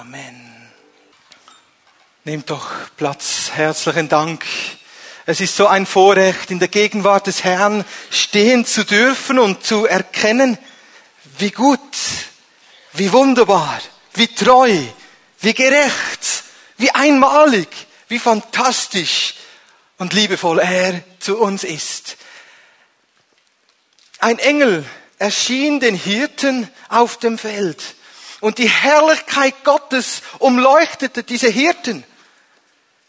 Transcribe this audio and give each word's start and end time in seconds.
Amen. 0.00 0.52
Nehmt 2.24 2.50
doch 2.50 2.70
Platz. 2.98 3.52
Herzlichen 3.54 4.10
Dank. 4.10 4.44
Es 5.24 5.40
ist 5.40 5.56
so 5.56 5.68
ein 5.68 5.86
Vorrecht, 5.86 6.50
in 6.50 6.58
der 6.58 6.68
Gegenwart 6.68 7.28
des 7.28 7.44
Herrn 7.44 7.82
stehen 8.10 8.66
zu 8.66 8.84
dürfen 8.84 9.38
und 9.38 9.64
zu 9.64 9.86
erkennen, 9.86 10.58
wie 11.38 11.50
gut, 11.50 11.80
wie 12.92 13.10
wunderbar, 13.10 13.80
wie 14.12 14.28
treu, 14.28 14.70
wie 15.40 15.54
gerecht, 15.54 16.44
wie 16.76 16.90
einmalig, 16.90 17.68
wie 18.08 18.18
fantastisch 18.18 19.36
und 19.96 20.12
liebevoll 20.12 20.58
er 20.58 21.02
zu 21.20 21.38
uns 21.38 21.64
ist. 21.64 22.18
Ein 24.18 24.38
Engel 24.40 24.84
erschien 25.18 25.80
den 25.80 25.94
Hirten 25.94 26.68
auf 26.90 27.16
dem 27.16 27.38
Feld 27.38 27.96
und 28.40 28.58
die 28.58 28.68
Herrlichkeit 28.68 29.64
Gottes 29.64 30.22
umleuchtete 30.38 31.22
diese 31.22 31.48
Hirten. 31.48 32.04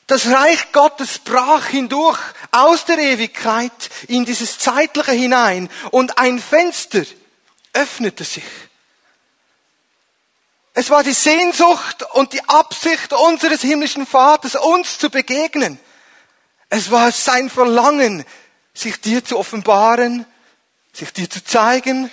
Das 0.07 0.27
Reich 0.27 0.71
Gottes 0.71 1.19
brach 1.19 1.67
hindurch 1.67 2.19
aus 2.51 2.85
der 2.85 2.97
Ewigkeit 2.97 3.71
in 4.07 4.23
dieses 4.23 4.57
Zeitliche 4.57 5.11
hinein 5.11 5.69
und 5.91 6.17
ein 6.17 6.39
Fenster 6.39 7.03
öffnete 7.73 8.23
sich. 8.23 8.45
Es 10.73 10.89
war 10.89 11.03
die 11.03 11.11
Sehnsucht 11.11 12.03
und 12.13 12.33
die 12.33 12.43
Absicht 12.47 13.11
unseres 13.11 13.61
himmlischen 13.61 14.05
Vaters, 14.05 14.55
uns 14.55 14.97
zu 14.97 15.09
begegnen. 15.09 15.79
Es 16.69 16.91
war 16.91 17.11
sein 17.11 17.49
Verlangen, 17.49 18.23
sich 18.73 19.01
dir 19.01 19.25
zu 19.25 19.39
offenbaren, 19.39 20.25
sich 20.93 21.11
dir 21.11 21.29
zu 21.29 21.43
zeigen, 21.43 22.11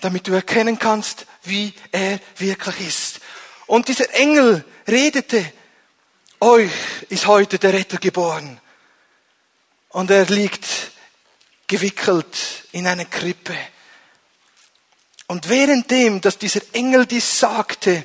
damit 0.00 0.26
du 0.26 0.32
erkennen 0.32 0.78
kannst, 0.78 1.26
wie 1.48 1.72
er 1.92 2.20
wirklich 2.36 2.80
ist. 2.88 3.20
Und 3.66 3.88
dieser 3.88 4.12
Engel 4.14 4.64
redete, 4.86 5.52
euch 6.40 6.70
ist 7.08 7.26
heute 7.26 7.58
der 7.58 7.72
Retter 7.72 7.98
geboren. 7.98 8.60
Und 9.88 10.10
er 10.10 10.26
liegt 10.26 10.66
gewickelt 11.66 12.36
in 12.72 12.86
einer 12.86 13.06
Krippe. 13.06 13.56
Und 15.26 15.48
währenddem, 15.48 16.20
dass 16.20 16.38
dieser 16.38 16.60
Engel 16.72 17.06
dies 17.06 17.40
sagte, 17.40 18.04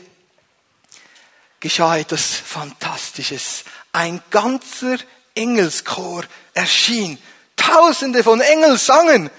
geschah 1.59 1.97
etwas 1.97 2.36
Fantastisches. 2.36 3.64
Ein 3.92 4.22
ganzer 4.31 4.97
Engelschor 5.36 6.23
erschien. 6.53 7.17
Tausende 7.56 8.23
von 8.23 8.42
Engeln 8.42 8.78
sangen. 8.78 9.30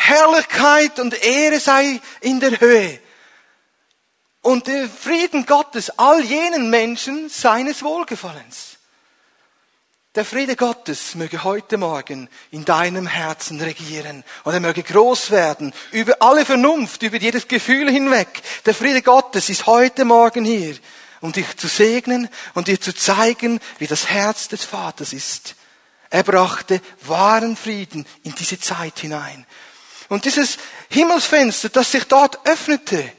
Herrlichkeit 0.00 0.98
und 0.98 1.22
Ehre 1.22 1.60
sei 1.60 2.00
in 2.20 2.40
der 2.40 2.58
Höhe. 2.58 2.98
Und 4.42 4.66
der 4.66 4.88
Frieden 4.88 5.44
Gottes 5.44 5.90
all 5.98 6.24
jenen 6.24 6.70
Menschen 6.70 7.28
seines 7.28 7.82
Wohlgefallens. 7.82 8.78
Der 10.16 10.24
Friede 10.24 10.56
Gottes 10.56 11.14
möge 11.14 11.44
heute 11.44 11.76
Morgen 11.76 12.28
in 12.50 12.64
deinem 12.64 13.06
Herzen 13.06 13.60
regieren 13.60 14.24
und 14.42 14.54
er 14.54 14.58
möge 14.58 14.82
groß 14.82 15.30
werden 15.30 15.72
über 15.92 16.16
alle 16.18 16.44
Vernunft, 16.44 17.02
über 17.04 17.18
jedes 17.18 17.46
Gefühl 17.46 17.88
hinweg. 17.88 18.42
Der 18.66 18.74
Friede 18.74 19.02
Gottes 19.02 19.48
ist 19.50 19.66
heute 19.66 20.04
Morgen 20.04 20.44
hier, 20.44 20.74
um 21.20 21.30
dich 21.30 21.56
zu 21.56 21.68
segnen 21.68 22.28
und 22.54 22.66
dir 22.66 22.80
zu 22.80 22.92
zeigen, 22.92 23.60
wie 23.78 23.86
das 23.86 24.08
Herz 24.08 24.48
des 24.48 24.64
Vaters 24.64 25.12
ist. 25.12 25.54
Er 26.08 26.24
brachte 26.24 26.80
wahren 27.02 27.56
Frieden 27.56 28.04
in 28.24 28.34
diese 28.34 28.58
Zeit 28.58 28.98
hinein. 28.98 29.46
Und 30.10 30.24
dieses 30.24 30.58
Himmelsfenster, 30.90 31.68
das 31.68 31.92
sich 31.92 32.04
dort 32.04 32.44
öffnete, 32.44 33.12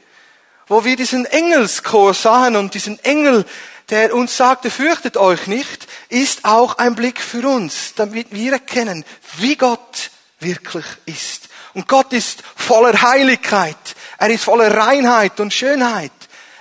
wo 0.66 0.84
wir 0.84 0.94
diesen 0.94 1.24
Engelschor 1.24 2.12
sahen 2.12 2.54
und 2.54 2.74
diesen 2.74 3.02
Engel, 3.02 3.46
der 3.88 4.14
uns 4.14 4.36
sagte, 4.36 4.70
fürchtet 4.70 5.16
euch 5.16 5.46
nicht, 5.46 5.88
ist 6.10 6.44
auch 6.44 6.76
ein 6.76 6.94
Blick 6.94 7.20
für 7.20 7.48
uns, 7.48 7.94
damit 7.96 8.28
wir 8.32 8.52
erkennen, 8.52 9.06
wie 9.38 9.56
Gott 9.56 10.10
wirklich 10.38 10.84
ist. 11.06 11.48
Und 11.72 11.88
Gott 11.88 12.12
ist 12.12 12.42
voller 12.56 13.00
Heiligkeit. 13.00 13.96
Er 14.18 14.28
ist 14.28 14.44
voller 14.44 14.76
Reinheit 14.76 15.40
und 15.40 15.52
Schönheit. 15.52 16.12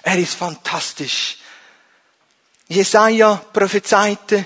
Er 0.01 0.17
ist 0.17 0.35
fantastisch. 0.35 1.39
Jesaja 2.69 3.35
prophezeite, 3.51 4.45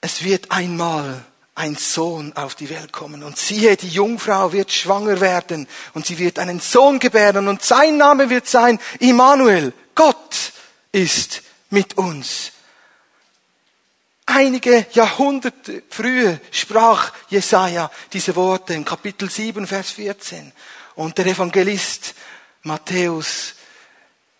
es 0.00 0.22
wird 0.22 0.52
einmal 0.52 1.24
ein 1.60 1.76
Sohn 1.76 2.32
auf 2.36 2.54
die 2.54 2.70
Welt 2.70 2.90
kommen. 2.90 3.22
Und 3.22 3.36
siehe, 3.36 3.76
die 3.76 3.88
Jungfrau 3.88 4.50
wird 4.52 4.72
schwanger 4.72 5.20
werden 5.20 5.68
und 5.92 6.06
sie 6.06 6.18
wird 6.18 6.38
einen 6.38 6.58
Sohn 6.58 6.98
gebären 6.98 7.48
und 7.48 7.62
sein 7.62 7.98
Name 7.98 8.30
wird 8.30 8.48
sein 8.48 8.80
Immanuel. 8.98 9.74
Gott 9.94 10.52
ist 10.90 11.42
mit 11.68 11.98
uns. 11.98 12.52
Einige 14.24 14.86
Jahrhunderte 14.92 15.82
früher 15.90 16.40
sprach 16.50 17.12
Jesaja 17.28 17.90
diese 18.10 18.34
Worte 18.36 18.72
in 18.72 18.84
Kapitel 18.84 19.28
7, 19.28 19.66
Vers 19.66 19.90
14. 19.90 20.52
Und 20.94 21.18
der 21.18 21.26
Evangelist 21.26 22.14
Matthäus 22.62 23.54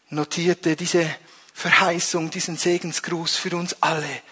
notierte 0.09 0.75
diese 0.75 1.07
Verheißung, 1.53 2.31
diesen 2.31 2.57
Segensgruß 2.57 3.37
für 3.37 3.55
uns 3.57 3.77
alle. 3.83 4.23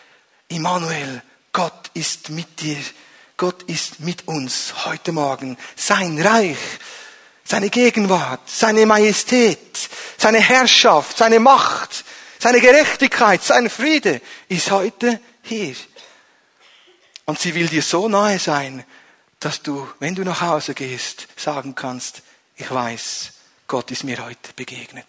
Immanuel, 0.49 1.23
Gott 1.53 1.91
ist 1.95 2.31
mit 2.31 2.61
dir. 2.61 2.79
Gott 3.37 3.63
ist 3.65 4.01
mit 4.01 4.27
uns 4.27 4.85
heute 4.85 5.13
Morgen. 5.13 5.57
Sein 5.77 6.21
Reich, 6.21 6.59
seine 7.45 7.71
Gegenwart, 7.71 8.49
seine 8.49 8.85
Majestät, 8.85 9.89
seine 10.19 10.41
Herrschaft, 10.41 11.17
seine 11.19 11.41
Macht, 11.41 12.05
seine 12.39 12.61
Gerechtigkeit, 12.61 13.43
sein 13.43 13.71
Friede 13.71 14.21
ist 14.49 14.71
heute 14.71 15.21
hier. 15.43 15.75
Und 17.25 17.39
sie 17.39 17.55
will 17.55 17.69
dir 17.69 17.83
so 17.83 18.09
nahe 18.09 18.39
sein, 18.39 18.85
dass 19.41 19.63
du, 19.63 19.89
wenn 19.99 20.15
du 20.15 20.25
nach 20.25 20.41
Hause 20.41 20.75
gehst, 20.75 21.29
sagen 21.37 21.75
kannst, 21.75 22.23
ich 22.57 22.71
weiß, 22.71 23.33
Gott 23.67 23.91
ist 23.91 24.05
mir 24.05 24.25
heute 24.25 24.53
begegnet. 24.55 25.07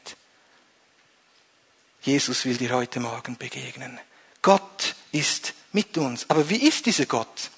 Jesus 2.01 2.45
will 2.45 2.57
dir 2.57 2.71
heute 2.71 2.99
Morgen 2.99 3.37
begegnen. 3.37 3.99
Gott 4.41 4.95
ist 5.11 5.53
mit 5.71 5.97
uns. 5.97 6.25
Aber 6.29 6.49
wie 6.49 6.67
ist 6.67 6.85
dieser 6.85 7.05
Gott? 7.05 7.49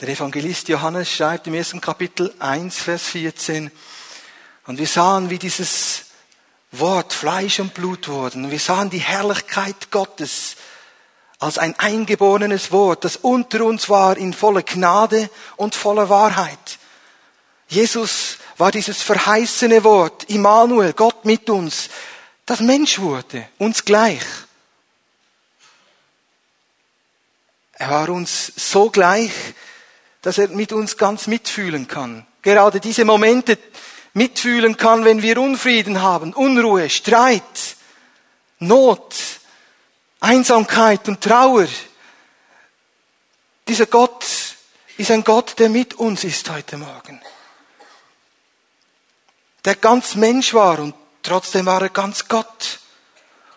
Der 0.00 0.08
Evangelist 0.08 0.68
Johannes 0.68 1.10
schreibt 1.10 1.46
im 1.46 1.54
ersten 1.54 1.80
Kapitel 1.80 2.34
1, 2.38 2.78
Vers 2.78 3.04
14, 3.04 3.70
und 4.66 4.78
wir 4.78 4.86
sahen, 4.86 5.30
wie 5.30 5.38
dieses 5.38 6.06
Wort 6.72 7.12
Fleisch 7.12 7.60
und 7.60 7.74
Blut 7.74 8.08
wurden. 8.08 8.46
Und 8.46 8.50
wir 8.50 8.58
sahen 8.58 8.90
die 8.90 8.98
Herrlichkeit 8.98 9.90
Gottes 9.90 10.56
als 11.38 11.58
ein 11.58 11.78
eingeborenes 11.78 12.72
Wort, 12.72 13.04
das 13.04 13.16
unter 13.16 13.64
uns 13.64 13.88
war 13.88 14.16
in 14.16 14.32
voller 14.32 14.62
Gnade 14.62 15.28
und 15.56 15.74
voller 15.74 16.08
Wahrheit. 16.08 16.78
Jesus 17.68 18.38
war 18.56 18.70
dieses 18.70 19.02
verheißene 19.02 19.84
Wort, 19.84 20.24
Immanuel, 20.24 20.92
Gott 20.92 21.24
mit 21.24 21.50
uns, 21.50 21.90
das 22.46 22.60
Mensch 22.60 22.98
wurde, 22.98 23.48
uns 23.58 23.84
gleich. 23.84 24.22
Er 27.76 27.90
war 27.90 28.08
uns 28.08 28.52
so 28.56 28.90
gleich, 28.90 29.32
dass 30.22 30.38
er 30.38 30.48
mit 30.48 30.72
uns 30.72 30.96
ganz 30.96 31.26
mitfühlen 31.26 31.88
kann. 31.88 32.26
Gerade 32.42 32.80
diese 32.80 33.04
Momente 33.04 33.58
mitfühlen 34.14 34.76
kann, 34.76 35.04
wenn 35.04 35.22
wir 35.22 35.38
Unfrieden 35.38 36.00
haben, 36.00 36.32
Unruhe, 36.32 36.88
Streit, 36.88 37.42
Not, 38.60 39.14
Einsamkeit 40.20 41.08
und 41.08 41.20
Trauer. 41.20 41.66
Dieser 43.68 43.86
Gott 43.86 44.24
ist 44.96 45.10
ein 45.10 45.24
Gott, 45.24 45.58
der 45.58 45.68
mit 45.68 45.94
uns 45.94 46.24
ist 46.24 46.48
heute 46.50 46.76
Morgen. 46.76 47.20
Der 49.64 49.74
ganz 49.76 50.14
Mensch 50.14 50.54
war 50.54 50.78
und 50.78 50.94
trotzdem 51.22 51.66
war 51.66 51.82
er 51.82 51.88
ganz 51.88 52.28
Gott. 52.28 52.78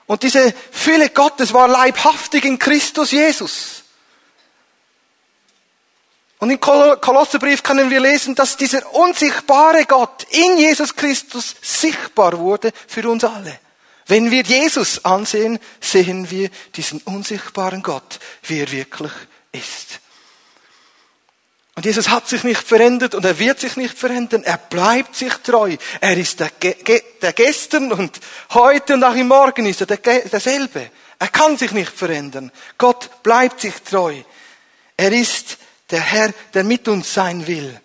Und 0.07 0.23
diese 0.23 0.53
Fülle 0.71 1.09
Gottes 1.09 1.53
war 1.53 1.67
leibhaftig 1.67 2.45
in 2.45 2.57
Christus 2.57 3.11
Jesus. 3.11 3.83
Und 6.39 6.51
im 6.51 6.59
Kolosserbrief 6.59 7.63
können 7.63 7.89
wir 7.89 7.99
lesen, 7.99 8.35
dass 8.35 8.57
dieser 8.57 8.93
unsichtbare 8.93 9.85
Gott 9.85 10.27
in 10.29 10.57
Jesus 10.57 10.95
Christus 10.95 11.55
sichtbar 11.61 12.37
wurde 12.37 12.71
für 12.87 13.09
uns 13.09 13.23
alle. 13.23 13.59
Wenn 14.05 14.29
wir 14.29 14.43
Jesus 14.43 15.03
ansehen, 15.03 15.59
sehen 15.81 16.29
wir 16.29 16.49
diesen 16.75 17.01
unsichtbaren 17.01 17.81
Gott, 17.81 18.19
wie 18.43 18.59
er 18.59 18.71
wirklich 18.71 19.11
ist. 19.51 19.99
Und 21.75 21.85
Jesus 21.85 22.09
hat 22.09 22.27
sich 22.27 22.43
nicht 22.43 22.61
verändert 22.61 23.13
und 23.13 23.25
er 23.25 23.37
wird 23.37 23.59
sich 23.59 23.75
nicht 23.75 23.97
verändern. 23.97 24.43
Er 24.43 24.57
bleibt 24.57 25.15
sich 25.15 25.33
treu. 25.43 25.75
Er 26.01 26.17
ist 26.17 26.39
der, 26.39 26.49
der 27.21 27.33
gestern 27.33 27.91
und 27.91 28.19
heute 28.51 28.95
und 28.95 29.03
auch 29.03 29.13
im 29.13 29.27
Morgen 29.27 29.65
ist 29.65 29.81
er 29.81 29.87
der, 29.87 29.97
derselbe. 29.97 30.89
Er 31.19 31.27
kann 31.27 31.57
sich 31.57 31.71
nicht 31.71 31.91
verändern. 31.91 32.51
Gott 32.77 33.21
bleibt 33.21 33.61
sich 33.61 33.75
treu. 33.83 34.15
Er 34.95 35.11
ist 35.11 35.57
der 35.89 36.01
Herr, 36.01 36.33
der 36.53 36.63
mit 36.63 36.87
uns 36.87 37.13
sein 37.13 37.47
will. 37.47 37.79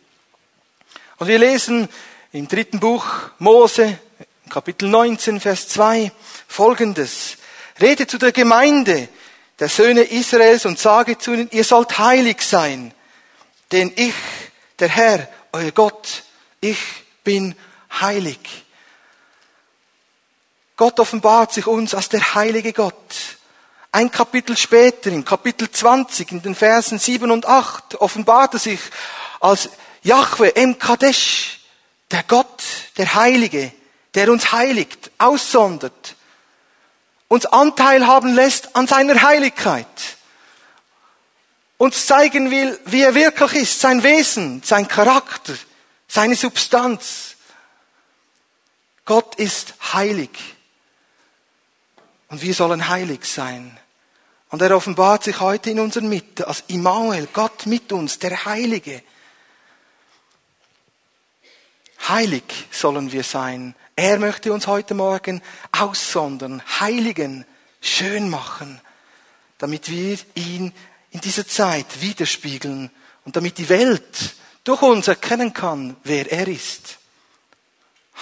Und 1.18 1.28
wir 1.28 1.38
lesen 1.38 1.88
im 2.32 2.48
dritten 2.48 2.80
Buch 2.80 3.06
Mose, 3.38 3.98
Kapitel 4.48 4.88
19, 4.88 5.40
Vers 5.40 5.68
2, 5.68 6.10
folgendes. 6.48 7.36
Rede 7.80 8.06
zu 8.06 8.18
der 8.18 8.32
Gemeinde 8.32 9.08
der 9.58 9.68
Söhne 9.68 10.02
Israels 10.02 10.66
und 10.66 10.78
sage 10.78 11.18
zu 11.18 11.32
ihnen, 11.32 11.48
ihr 11.52 11.64
sollt 11.64 11.98
heilig 11.98 12.42
sein, 12.42 12.92
denn 13.70 13.92
ich, 13.94 14.14
der 14.78 14.88
Herr, 14.88 15.28
euer 15.52 15.70
Gott, 15.70 16.24
ich 16.60 16.78
bin 17.22 17.54
heilig. 18.00 18.40
Gott 20.76 20.98
offenbart 20.98 21.52
sich 21.52 21.66
uns 21.66 21.94
als 21.94 22.08
der 22.08 22.34
heilige 22.34 22.72
Gott. 22.72 23.38
Ein 23.94 24.10
Kapitel 24.10 24.56
später, 24.56 25.10
in 25.10 25.22
Kapitel 25.22 25.70
20, 25.70 26.32
in 26.32 26.40
den 26.40 26.54
Versen 26.54 26.98
7 26.98 27.30
und 27.30 27.44
8, 27.44 27.96
offenbart 27.96 28.54
er 28.54 28.58
sich 28.58 28.80
als 29.38 29.68
Yahweh 30.02 30.52
Em 30.54 30.78
Kadesh, 30.78 31.60
der 32.10 32.22
Gott, 32.22 32.62
der 32.96 33.14
Heilige, 33.14 33.70
der 34.14 34.32
uns 34.32 34.50
heiligt, 34.50 35.10
aussondert, 35.18 36.16
uns 37.28 37.44
Anteil 37.44 38.06
haben 38.06 38.34
lässt 38.34 38.74
an 38.74 38.86
seiner 38.86 39.20
Heiligkeit, 39.20 39.86
uns 41.76 42.06
zeigen 42.06 42.50
will, 42.50 42.80
wie 42.86 43.02
er 43.02 43.14
wirklich 43.14 43.54
ist, 43.64 43.80
sein 43.80 44.02
Wesen, 44.02 44.62
sein 44.62 44.88
Charakter, 44.88 45.52
seine 46.08 46.36
Substanz. 46.36 47.36
Gott 49.04 49.34
ist 49.34 49.74
heilig. 49.92 50.30
Und 52.28 52.40
wir 52.40 52.54
sollen 52.54 52.88
heilig 52.88 53.26
sein. 53.26 53.78
Und 54.52 54.60
er 54.60 54.76
offenbart 54.76 55.24
sich 55.24 55.40
heute 55.40 55.70
in 55.70 55.80
unserer 55.80 56.04
Mitte 56.04 56.46
als 56.46 56.64
Immanuel, 56.66 57.26
Gott 57.32 57.64
mit 57.64 57.90
uns, 57.90 58.18
der 58.18 58.44
Heilige. 58.44 59.02
Heilig 62.06 62.44
sollen 62.70 63.10
wir 63.12 63.24
sein. 63.24 63.74
Er 63.96 64.18
möchte 64.18 64.52
uns 64.52 64.66
heute 64.66 64.92
Morgen 64.92 65.40
aussondern, 65.72 66.62
heiligen, 66.80 67.46
schön 67.80 68.28
machen, 68.28 68.78
damit 69.56 69.90
wir 69.90 70.18
ihn 70.34 70.74
in 71.12 71.22
dieser 71.22 71.46
Zeit 71.48 72.02
widerspiegeln 72.02 72.90
und 73.24 73.36
damit 73.36 73.56
die 73.56 73.70
Welt 73.70 74.34
durch 74.64 74.82
uns 74.82 75.08
erkennen 75.08 75.54
kann, 75.54 75.96
wer 76.04 76.30
er 76.30 76.46
ist. 76.46 76.98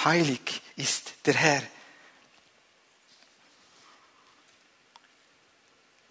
Heilig 0.05 0.63
ist 0.77 1.13
der 1.27 1.35
Herr. 1.35 1.63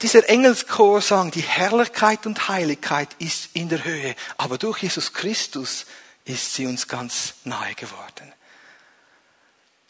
Dieser 0.02 0.30
Engelschor 0.30 1.02
sang, 1.02 1.32
die 1.32 1.42
Herrlichkeit 1.42 2.26
und 2.26 2.48
Heiligkeit 2.48 3.10
ist 3.20 3.50
in 3.54 3.68
der 3.68 3.84
Höhe, 3.84 4.16
aber 4.38 4.58
durch 4.58 4.84
Jesus 4.84 5.12
Christus 5.12 5.86
ist 6.24 6.54
sie 6.54 6.68
uns 6.68 6.88
ganz 6.88 7.34
nahe 7.44 7.76
geworden. 7.76 8.34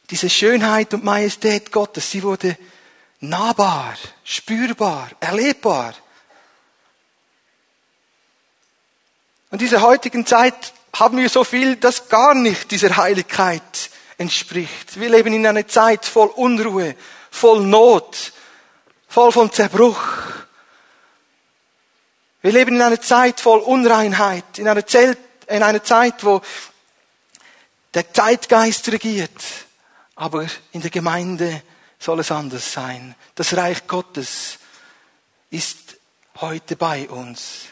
Diese 0.09 0.29
Schönheit 0.29 0.93
und 0.95 1.03
Majestät 1.03 1.71
Gottes, 1.71 2.09
sie 2.09 2.23
wurde 2.23 2.57
nahbar, 3.19 3.95
spürbar, 4.23 5.11
erlebbar. 5.19 5.93
Und 9.51 9.61
dieser 9.61 9.81
heutigen 9.81 10.25
Zeit 10.25 10.73
haben 10.93 11.17
wir 11.17 11.29
so 11.29 11.43
viel, 11.43 11.75
das 11.75 12.09
gar 12.09 12.33
nicht 12.33 12.71
dieser 12.71 12.97
Heiligkeit 12.97 13.91
entspricht. 14.17 14.99
Wir 14.99 15.09
leben 15.09 15.33
in 15.33 15.45
einer 15.45 15.67
Zeit 15.67 16.05
voll 16.05 16.29
Unruhe, 16.29 16.95
voll 17.29 17.61
Not, 17.61 18.33
voll 19.09 19.31
von 19.33 19.51
Zerbruch. 19.51 20.01
Wir 22.41 22.53
leben 22.53 22.75
in 22.75 22.81
einer 22.81 23.01
Zeit 23.01 23.41
voll 23.41 23.59
Unreinheit, 23.59 24.59
in 24.59 24.67
einer 24.67 24.85
Zelt 24.87 25.17
in 25.49 25.63
einer 25.63 25.83
Zeit, 25.83 26.23
wo 26.23 26.41
der 27.93 28.13
Zeitgeist 28.13 28.87
regiert. 28.91 29.43
Aber 30.15 30.45
in 30.71 30.81
der 30.81 30.91
Gemeinde 30.91 31.63
soll 31.97 32.19
es 32.19 32.31
anders 32.31 32.71
sein. 32.71 33.15
Das 33.35 33.55
Reich 33.57 33.87
Gottes 33.87 34.59
ist 35.49 35.97
heute 36.39 36.75
bei 36.75 37.09
uns. 37.09 37.69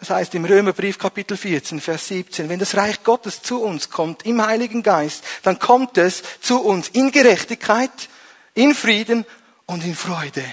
Das 0.00 0.10
heißt 0.10 0.34
im 0.34 0.44
Römerbrief 0.44 0.98
Kapitel 0.98 1.36
14, 1.36 1.80
Vers 1.80 2.08
17, 2.08 2.48
wenn 2.48 2.58
das 2.58 2.76
Reich 2.76 3.02
Gottes 3.04 3.42
zu 3.42 3.62
uns 3.62 3.90
kommt 3.90 4.26
im 4.26 4.44
Heiligen 4.44 4.82
Geist, 4.82 5.24
dann 5.44 5.58
kommt 5.58 5.96
es 5.96 6.22
zu 6.40 6.60
uns 6.60 6.88
in 6.88 7.12
Gerechtigkeit, 7.12 8.08
in 8.54 8.74
Frieden 8.74 9.24
und 9.66 9.84
in 9.84 9.94
Freude. 9.94 10.44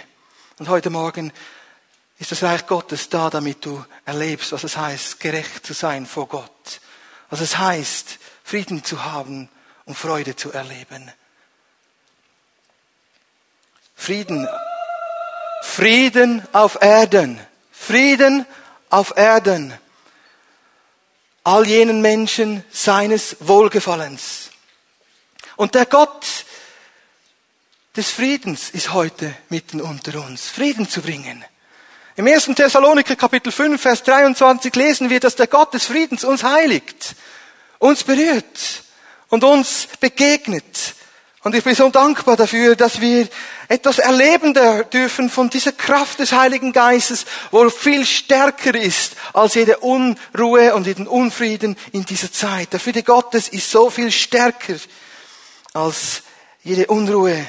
Und 0.61 0.69
heute 0.69 0.91
Morgen 0.91 1.33
ist 2.19 2.31
das 2.31 2.43
Reich 2.43 2.67
Gottes 2.67 3.09
da, 3.09 3.31
damit 3.31 3.65
du 3.65 3.83
erlebst, 4.05 4.51
was 4.51 4.63
es 4.63 4.77
heißt, 4.77 5.19
gerecht 5.19 5.65
zu 5.65 5.73
sein 5.73 6.05
vor 6.05 6.27
Gott. 6.27 6.81
Was 7.31 7.41
es 7.41 7.57
heißt, 7.57 8.19
Frieden 8.43 8.83
zu 8.83 9.03
haben 9.03 9.49
und 9.85 9.97
Freude 9.97 10.35
zu 10.35 10.51
erleben. 10.51 11.11
Frieden. 13.95 14.47
Frieden 15.63 16.47
auf 16.53 16.79
Erden. 16.79 17.41
Frieden 17.71 18.45
auf 18.91 19.17
Erden. 19.17 19.73
All 21.43 21.65
jenen 21.65 22.03
Menschen 22.03 22.63
seines 22.69 23.37
Wohlgefallens. 23.39 24.51
Und 25.55 25.73
der 25.73 25.87
Gott 25.87 26.45
des 27.95 28.09
Friedens 28.09 28.69
ist 28.69 28.93
heute 28.93 29.33
mitten 29.49 29.81
unter 29.81 30.23
uns. 30.23 30.47
Frieden 30.47 30.87
zu 30.87 31.01
bringen. 31.01 31.43
Im 32.15 32.27
1. 32.27 32.45
Thessaloniker 32.55 33.15
Kapitel 33.15 33.51
5, 33.51 33.81
Vers 33.81 34.03
23 34.03 34.73
lesen 34.75 35.09
wir, 35.09 35.19
dass 35.19 35.35
der 35.35 35.47
Gott 35.47 35.73
des 35.73 35.85
Friedens 35.85 36.23
uns 36.23 36.43
heiligt, 36.43 37.15
uns 37.79 38.03
berührt 38.03 38.83
und 39.29 39.43
uns 39.43 39.87
begegnet. 39.99 40.95
Und 41.43 41.55
ich 41.55 41.63
bin 41.63 41.73
so 41.73 41.89
dankbar 41.89 42.37
dafür, 42.37 42.75
dass 42.75 43.01
wir 43.01 43.27
etwas 43.67 43.97
erleben 43.97 44.53
dürfen 44.93 45.29
von 45.29 45.49
dieser 45.49 45.71
Kraft 45.71 46.19
des 46.19 46.33
Heiligen 46.33 46.71
Geistes, 46.71 47.25
wo 47.49 47.69
viel 47.69 48.05
stärker 48.05 48.75
ist 48.75 49.15
als 49.33 49.55
jede 49.55 49.79
Unruhe 49.79 50.75
und 50.75 50.85
jeden 50.85 51.07
Unfrieden 51.07 51.75
in 51.91 52.05
dieser 52.05 52.31
Zeit. 52.31 52.71
Der 52.73 52.79
Friede 52.79 53.03
Gottes 53.03 53.49
ist 53.49 53.71
so 53.71 53.89
viel 53.89 54.11
stärker 54.11 54.75
als 55.73 56.21
jede 56.63 56.85
Unruhe. 56.87 57.47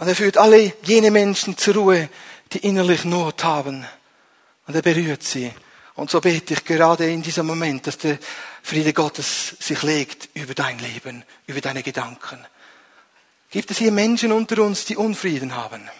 Und 0.00 0.08
er 0.08 0.16
führt 0.16 0.38
alle 0.38 0.72
jene 0.82 1.10
Menschen 1.10 1.58
zur 1.58 1.74
Ruhe, 1.74 2.08
die 2.52 2.66
innerlich 2.66 3.04
Not 3.04 3.44
haben. 3.44 3.86
Und 4.66 4.74
er 4.74 4.80
berührt 4.80 5.22
sie. 5.22 5.52
Und 5.94 6.10
so 6.10 6.22
bete 6.22 6.54
ich 6.54 6.64
gerade 6.64 7.10
in 7.10 7.20
diesem 7.20 7.46
Moment, 7.46 7.86
dass 7.86 7.98
der 7.98 8.18
Friede 8.62 8.94
Gottes 8.94 9.56
sich 9.60 9.82
legt 9.82 10.30
über 10.32 10.54
dein 10.54 10.78
Leben, 10.78 11.22
über 11.46 11.60
deine 11.60 11.82
Gedanken. 11.82 12.38
Gibt 13.50 13.70
es 13.70 13.76
hier 13.76 13.92
Menschen 13.92 14.32
unter 14.32 14.62
uns, 14.62 14.86
die 14.86 14.96
Unfrieden 14.96 15.54
haben, 15.54 15.90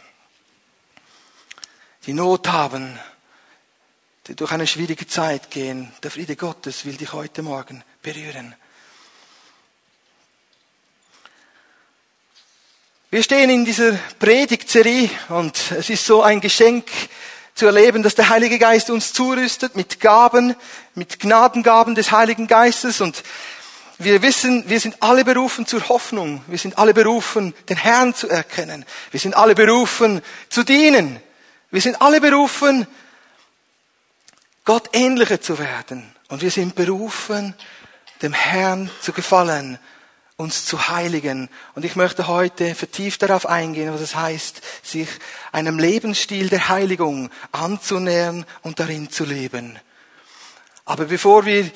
die 2.07 2.15
Not 2.15 2.49
haben, 2.49 2.99
die 4.29 4.35
durch 4.35 4.53
eine 4.53 4.67
schwierige 4.67 5.07
Zeit 5.09 5.51
gehen? 5.51 5.93
Der 6.03 6.11
Friede 6.11 6.37
Gottes 6.37 6.87
will 6.87 6.97
dich 6.97 7.13
heute 7.13 7.43
Morgen 7.43 7.85
berühren. 8.01 8.55
Wir 13.13 13.25
stehen 13.25 13.51
in 13.51 13.65
dieser 13.65 13.99
Predigtserie 14.21 15.11
und 15.31 15.73
es 15.77 15.91
ist 15.91 16.07
so 16.07 16.23
ein 16.23 16.41
Geschenk 16.41 16.87
zu 17.57 17.67
erleben, 17.67 18.05
dass 18.05 18.15
der 18.15 18.29
Heilige 18.29 18.57
Geist 18.57 18.89
uns 18.89 19.13
zurüstet 19.13 19.75
mit 19.75 19.99
Gaben, 19.99 20.55
mit 20.95 21.19
Gnadengaben 21.19 21.97
des 21.97 22.13
Heiligen 22.13 22.47
Geistes 22.47 23.01
und 23.01 23.25
wir 23.99 24.23
wissen, 24.23 24.63
wir 24.69 24.79
sind 24.79 25.03
alle 25.03 25.25
berufen 25.25 25.67
zur 25.67 25.89
Hoffnung. 25.89 26.45
Wir 26.47 26.57
sind 26.57 26.79
alle 26.79 26.95
berufen, 26.95 27.53
den 27.69 27.79
Herrn 27.79 28.15
zu 28.15 28.29
erkennen. 28.29 28.85
Wir 29.11 29.19
sind 29.19 29.35
alle 29.35 29.57
berufen, 29.57 30.23
zu 30.49 30.63
dienen. 30.63 31.19
Wir 31.73 31.81
sind 31.81 32.01
alle 32.01 32.21
berufen, 32.21 32.87
Gott 34.65 34.89
ähnlicher 34.93 35.41
zu 35.41 35.59
werden. 35.59 36.15
Und 36.29 36.43
wir 36.43 36.53
sind 36.53 36.77
berufen, 36.77 37.57
dem 38.23 38.33
Herrn 38.33 38.89
zu 39.01 39.13
gefallen 39.13 39.81
uns 40.41 40.65
zu 40.65 40.89
heiligen. 40.89 41.51
Und 41.75 41.85
ich 41.85 41.97
möchte 41.97 42.27
heute 42.27 42.75
vertieft 42.75 43.23
darauf 43.23 43.47
eingehen, 43.47 43.93
was 43.93 44.01
es 44.01 44.17
heißt, 44.17 44.63
sich 44.83 45.09
einem 45.53 45.79
Lebensstil 45.79 46.49
der 46.49 46.71
Heiligung 46.71 47.31
anzunähern 47.53 48.47
und 48.63 48.81
darin 48.81 49.11
zu 49.11 49.25
leben. 49.25 49.79
Aber 50.87 51.05
bevor 51.05 51.45
wir 51.45 51.71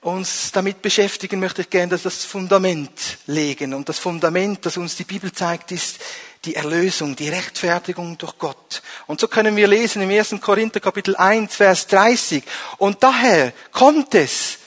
uns 0.00 0.50
damit 0.52 0.82
beschäftigen, 0.82 1.38
möchte 1.38 1.62
ich 1.62 1.70
gerne 1.70 1.96
das 1.96 2.24
Fundament 2.24 3.18
legen. 3.26 3.72
Und 3.72 3.88
das 3.88 4.00
Fundament, 4.00 4.66
das 4.66 4.76
uns 4.76 4.96
die 4.96 5.04
Bibel 5.04 5.32
zeigt, 5.32 5.70
ist 5.70 6.00
die 6.44 6.56
Erlösung, 6.56 7.16
die 7.16 7.28
Rechtfertigung 7.28 8.18
durch 8.18 8.36
Gott. 8.38 8.82
Und 9.06 9.20
so 9.20 9.28
können 9.28 9.56
wir 9.56 9.68
lesen 9.68 10.02
im 10.02 10.10
1. 10.10 10.34
Korinther 10.42 10.80
Kapitel 10.80 11.16
1, 11.16 11.54
Vers 11.54 11.86
30. 11.86 12.42
Und 12.76 13.02
daher 13.02 13.52
kommt 13.72 14.14
es, 14.14 14.58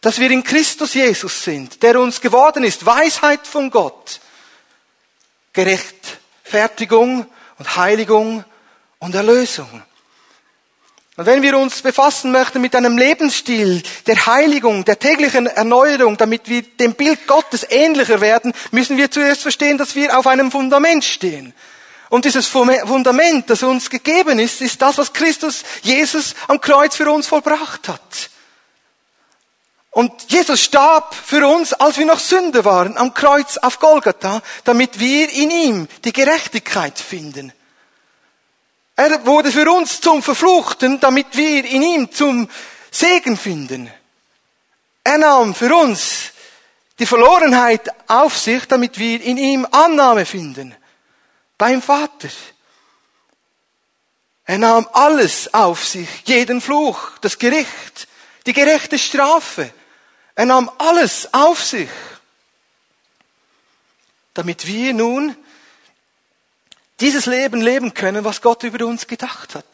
dass 0.00 0.18
wir 0.18 0.30
in 0.30 0.44
Christus 0.44 0.94
Jesus 0.94 1.42
sind, 1.42 1.82
der 1.82 2.00
uns 2.00 2.20
geworden 2.20 2.64
ist, 2.64 2.86
Weisheit 2.86 3.46
von 3.46 3.70
Gott, 3.70 4.20
Gerechtfertigung 5.52 7.26
und 7.58 7.76
Heiligung 7.76 8.44
und 8.98 9.14
Erlösung. 9.14 9.82
Und 11.16 11.26
wenn 11.26 11.42
wir 11.42 11.58
uns 11.58 11.82
befassen 11.82 12.30
möchten 12.30 12.60
mit 12.60 12.76
einem 12.76 12.96
Lebensstil 12.96 13.82
der 14.06 14.26
Heiligung, 14.26 14.84
der 14.84 15.00
täglichen 15.00 15.48
Erneuerung, 15.48 16.16
damit 16.16 16.48
wir 16.48 16.62
dem 16.62 16.94
Bild 16.94 17.26
Gottes 17.26 17.66
ähnlicher 17.68 18.20
werden, 18.20 18.52
müssen 18.70 18.96
wir 18.96 19.10
zuerst 19.10 19.42
verstehen, 19.42 19.78
dass 19.78 19.96
wir 19.96 20.16
auf 20.16 20.28
einem 20.28 20.52
Fundament 20.52 21.04
stehen. 21.04 21.54
Und 22.08 22.24
dieses 22.24 22.46
Fundament, 22.46 23.50
das 23.50 23.64
uns 23.64 23.90
gegeben 23.90 24.38
ist, 24.38 24.60
ist 24.60 24.80
das, 24.80 24.96
was 24.96 25.12
Christus, 25.12 25.64
Jesus 25.82 26.36
am 26.46 26.60
Kreuz 26.60 26.94
für 26.94 27.10
uns 27.10 27.26
vollbracht 27.26 27.88
hat. 27.88 28.30
Und 29.98 30.30
Jesus 30.30 30.60
starb 30.60 31.12
für 31.12 31.44
uns, 31.44 31.72
als 31.72 31.98
wir 31.98 32.06
noch 32.06 32.20
Sünde 32.20 32.64
waren, 32.64 32.96
am 32.96 33.14
Kreuz 33.14 33.56
auf 33.56 33.80
Golgatha, 33.80 34.42
damit 34.62 35.00
wir 35.00 35.28
in 35.28 35.50
ihm 35.50 35.88
die 36.04 36.12
Gerechtigkeit 36.12 36.96
finden. 36.96 37.52
Er 38.94 39.26
wurde 39.26 39.50
für 39.50 39.68
uns 39.68 40.00
zum 40.00 40.22
Verfluchten, 40.22 41.00
damit 41.00 41.36
wir 41.36 41.64
in 41.64 41.82
ihm 41.82 42.12
zum 42.12 42.48
Segen 42.92 43.36
finden. 43.36 43.92
Er 45.02 45.18
nahm 45.18 45.52
für 45.52 45.74
uns 45.74 46.30
die 47.00 47.06
Verlorenheit 47.06 47.90
auf 48.08 48.38
sich, 48.38 48.66
damit 48.66 49.00
wir 49.00 49.20
in 49.20 49.36
ihm 49.36 49.66
Annahme 49.68 50.26
finden. 50.26 50.76
Beim 51.56 51.82
Vater. 51.82 52.28
Er 54.44 54.58
nahm 54.58 54.88
alles 54.92 55.52
auf 55.52 55.84
sich, 55.84 56.08
jeden 56.24 56.60
Fluch, 56.60 57.18
das 57.20 57.36
Gericht, 57.36 58.06
die 58.46 58.52
gerechte 58.52 58.96
Strafe. 58.96 59.72
Er 60.38 60.46
nahm 60.46 60.70
alles 60.78 61.34
auf 61.34 61.64
sich, 61.64 61.88
damit 64.34 64.68
wir 64.68 64.94
nun 64.94 65.34
dieses 67.00 67.26
Leben 67.26 67.60
leben 67.60 67.92
können, 67.92 68.24
was 68.24 68.40
Gott 68.40 68.62
über 68.62 68.86
uns 68.86 69.08
gedacht 69.08 69.56
hat. 69.56 69.64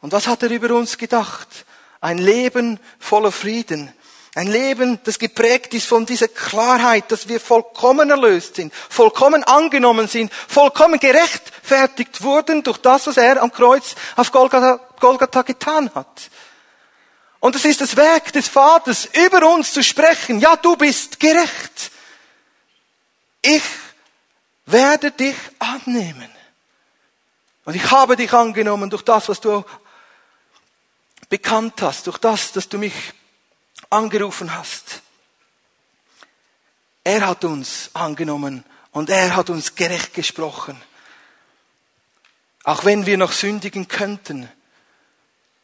Und 0.00 0.12
was 0.12 0.26
hat 0.26 0.42
er 0.42 0.50
über 0.50 0.74
uns 0.74 0.96
gedacht? 0.96 1.66
Ein 2.00 2.16
Leben 2.16 2.80
voller 2.98 3.30
Frieden. 3.30 3.92
Ein 4.34 4.46
Leben, 4.46 5.00
das 5.04 5.18
geprägt 5.18 5.74
ist 5.74 5.86
von 5.86 6.06
dieser 6.06 6.28
Klarheit, 6.28 7.12
dass 7.12 7.28
wir 7.28 7.38
vollkommen 7.38 8.08
erlöst 8.08 8.56
sind, 8.56 8.72
vollkommen 8.72 9.44
angenommen 9.44 10.08
sind, 10.08 10.32
vollkommen 10.32 10.98
gerechtfertigt 10.98 12.22
wurden 12.22 12.62
durch 12.62 12.78
das, 12.78 13.06
was 13.06 13.18
er 13.18 13.42
am 13.42 13.52
Kreuz 13.52 13.96
auf 14.16 14.32
Golgatha, 14.32 14.80
Golgatha 14.98 15.42
getan 15.42 15.90
hat. 15.94 16.30
Und 17.40 17.54
es 17.54 17.64
ist 17.64 17.80
das 17.80 17.96
Werk 17.96 18.32
des 18.32 18.48
Vaters, 18.48 19.08
über 19.14 19.54
uns 19.54 19.72
zu 19.72 19.82
sprechen. 19.82 20.40
Ja, 20.40 20.56
du 20.56 20.76
bist 20.76 21.20
gerecht. 21.20 21.92
Ich 23.42 23.62
werde 24.66 25.12
dich 25.12 25.36
annehmen. 25.58 26.30
Und 27.64 27.74
ich 27.74 27.90
habe 27.90 28.16
dich 28.16 28.32
angenommen 28.32 28.90
durch 28.90 29.02
das, 29.02 29.28
was 29.28 29.40
du 29.40 29.64
bekannt 31.28 31.80
hast, 31.82 32.06
durch 32.06 32.18
das, 32.18 32.52
dass 32.52 32.68
du 32.68 32.78
mich 32.78 32.94
angerufen 33.90 34.54
hast. 34.54 35.02
Er 37.04 37.26
hat 37.26 37.44
uns 37.44 37.90
angenommen 37.94 38.64
und 38.92 39.10
er 39.10 39.36
hat 39.36 39.50
uns 39.50 39.74
gerecht 39.74 40.14
gesprochen. 40.14 40.80
Auch 42.64 42.84
wenn 42.84 43.06
wir 43.06 43.16
noch 43.16 43.32
sündigen 43.32 43.88
könnten, 43.88 44.50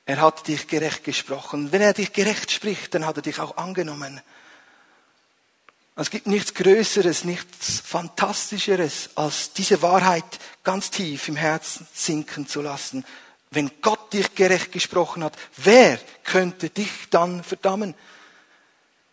er 0.07 0.21
hat 0.21 0.47
dich 0.49 0.67
gerecht 0.67 1.05
gesprochen. 1.05 1.73
Wenn 1.73 1.81
er 1.81 1.95
dich 1.95 2.13
gerecht 2.13 2.51
spricht, 2.51 2.95
dann 2.95 3.07
hat 3.07 3.17
er 3.17 3.23
dich 3.23 3.41
auch 3.41 3.57
angenommen. 3.57 4.21
Es 5.97 6.11
gibt 6.11 6.27
nichts 6.27 6.55
Größeres, 6.55 7.25
nichts 7.25 7.81
Fantastischeres, 7.81 9.11
als 9.15 9.53
diese 9.53 9.81
Wahrheit 9.81 10.25
ganz 10.65 10.91
tief 10.91 11.29
im 11.29 11.37
Herzen 11.37 11.87
sinken 11.95 12.47
zu 12.49 12.61
lassen. 12.61 13.05
Wenn 13.51 13.71
Gott 13.81 14.13
dich 14.13 14.35
gerecht 14.35 14.73
gesprochen 14.73 15.23
hat, 15.23 15.37
wer 15.57 15.99
könnte 16.25 16.69
dich 16.69 16.91
dann 17.11 17.45
verdammen? 17.45 17.95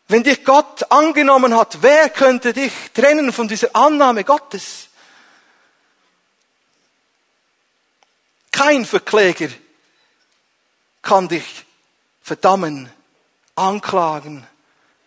Wenn 0.07 0.24
dich 0.24 0.43
Gott 0.43 0.91
angenommen 0.91 1.55
hat, 1.55 1.81
wer 1.81 2.10
könnte 2.10 2.51
dich 2.51 2.74
trennen 2.93 3.31
von 3.31 3.48
dieser 3.48 3.74
Annahme 3.75 4.24
Gottes? 4.24 4.88
Kein 8.51 8.86
Verkläger 8.86 9.48
kann 11.01 11.27
dich 11.27 11.65
verdammen, 12.22 12.89
anklagen, 13.55 14.46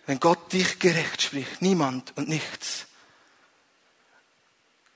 wenn 0.06 0.20
Gott 0.20 0.52
dich 0.52 0.78
gerecht 0.78 1.22
spricht. 1.22 1.62
Niemand 1.62 2.12
und 2.16 2.28
nichts. 2.28 2.86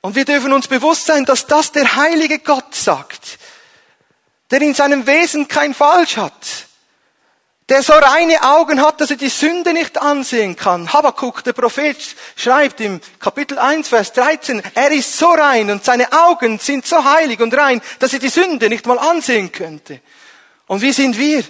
Und 0.01 0.15
wir 0.15 0.25
dürfen 0.25 0.53
uns 0.53 0.69
bewusst 0.69 1.07
sein, 1.07 1.25
dass 1.25 1.47
das 1.47 1.73
der 1.73 1.97
heilige 1.97 2.39
Gott 2.39 2.75
sagt, 2.75 3.39
der 4.51 4.63
in 4.63 4.75
seinem 4.75 5.07
Wesen 5.07 5.49
kein 5.49 5.75
Falsch 5.75 6.17
hat, 6.17 6.33
der 7.69 7.83
so 7.83 7.93
reine 7.93 8.43
Augen 8.43 8.81
hat, 8.81 9.01
dass 9.01 9.11
er 9.11 9.17
die 9.17 9.29
Sünde 9.29 9.75
nicht 9.75 9.99
ansehen 9.99 10.57
kann. 10.57 10.91
Habakkuk, 10.93 11.45
der 11.45 11.53
Prophet, 11.53 11.99
schreibt 12.37 12.81
im 12.81 13.01
Kapitel 13.19 13.59
1, 13.59 13.89
Vers 13.89 14.13
13, 14.15 14.63
er 14.75 14.91
ist 14.91 15.19
so 15.19 15.29
rein 15.29 15.71
und 15.71 15.85
seine 15.85 16.11
Augen 16.13 16.59
sind 16.59 16.87
so 16.87 17.05
heilig 17.05 17.41
und 17.41 17.55
rein, 17.55 17.83
dass 17.99 18.15
er 18.15 18.21
die 18.21 18.31
Sünde 18.31 18.71
nicht 18.71 18.87
mal 18.87 18.99
ansehen 18.99 19.53
könnte. 19.53 20.01
Und 20.69 20.83
wie 20.83 20.93
sind 20.93 21.19
wir? 21.19 21.45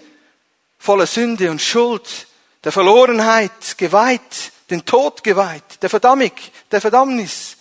Voller 0.78 1.06
Sünde 1.06 1.50
und 1.50 1.60
Schuld, 1.60 2.28
der 2.64 2.72
Verlorenheit 2.72 3.76
geweiht, 3.76 4.52
den 4.70 4.84
Tod 4.84 5.22
geweiht, 5.24 5.82
der 5.82 5.90
Verdammung, 5.90 6.32
der 6.70 6.80
Verdammnis. 6.80 7.56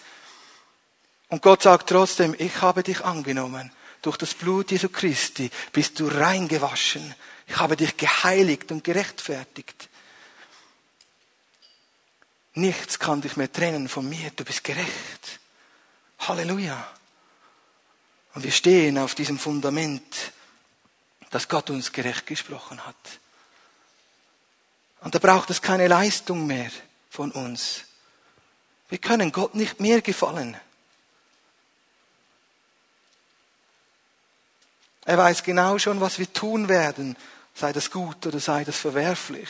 Und 1.30 1.42
Gott 1.42 1.64
sagt 1.64 1.90
trotzdem, 1.90 2.36
ich 2.38 2.62
habe 2.62 2.84
dich 2.84 3.04
angenommen. 3.04 3.72
Durch 4.02 4.18
das 4.18 4.36
Blut 4.36 4.72
Jesu 4.72 4.90
Christi 4.90 5.50
bist 5.74 6.00
du 6.00 6.08
reingewaschen. 6.08 7.16
Ich 7.48 7.58
habe 7.58 7.76
dich 7.76 7.98
geheiligt 7.98 8.72
und 8.72 8.84
gerechtfertigt. 8.84 9.90
Nichts 12.54 13.00
kann 13.00 13.22
dich 13.22 13.36
mehr 13.36 13.52
trennen 13.52 13.90
von 13.90 14.08
mir. 14.08 14.32
Du 14.36 14.44
bist 14.46 14.64
gerecht. 14.64 15.40
Halleluja. 16.20 16.88
Und 18.36 18.44
wir 18.44 18.52
stehen 18.52 18.98
auf 18.98 19.16
diesem 19.16 19.40
Fundament, 19.40 20.32
dass 21.30 21.48
Gott 21.48 21.70
uns 21.70 21.92
gerecht 21.92 22.26
gesprochen 22.26 22.86
hat. 22.86 22.96
Und 25.02 25.14
da 25.14 25.20
braucht 25.20 25.50
es 25.50 25.62
keine 25.62 25.88
Leistung 25.88 26.48
mehr 26.48 26.72
von 27.10 27.32
uns. 27.32 27.82
Wir 28.90 28.98
können 28.98 29.32
Gott 29.32 29.56
nicht 29.56 29.80
mehr 29.80 30.02
gefallen. 30.02 30.58
Er 35.06 35.18
weiß 35.18 35.44
genau 35.44 35.78
schon, 35.78 36.02
was 36.02 36.20
wir 36.20 36.32
tun 36.32 36.68
werden, 36.68 37.16
sei 37.54 37.72
das 37.72 37.92
gut 37.92 38.26
oder 38.26 38.40
sei 38.40 38.64
das 38.64 38.78
verwerflich. 38.78 39.50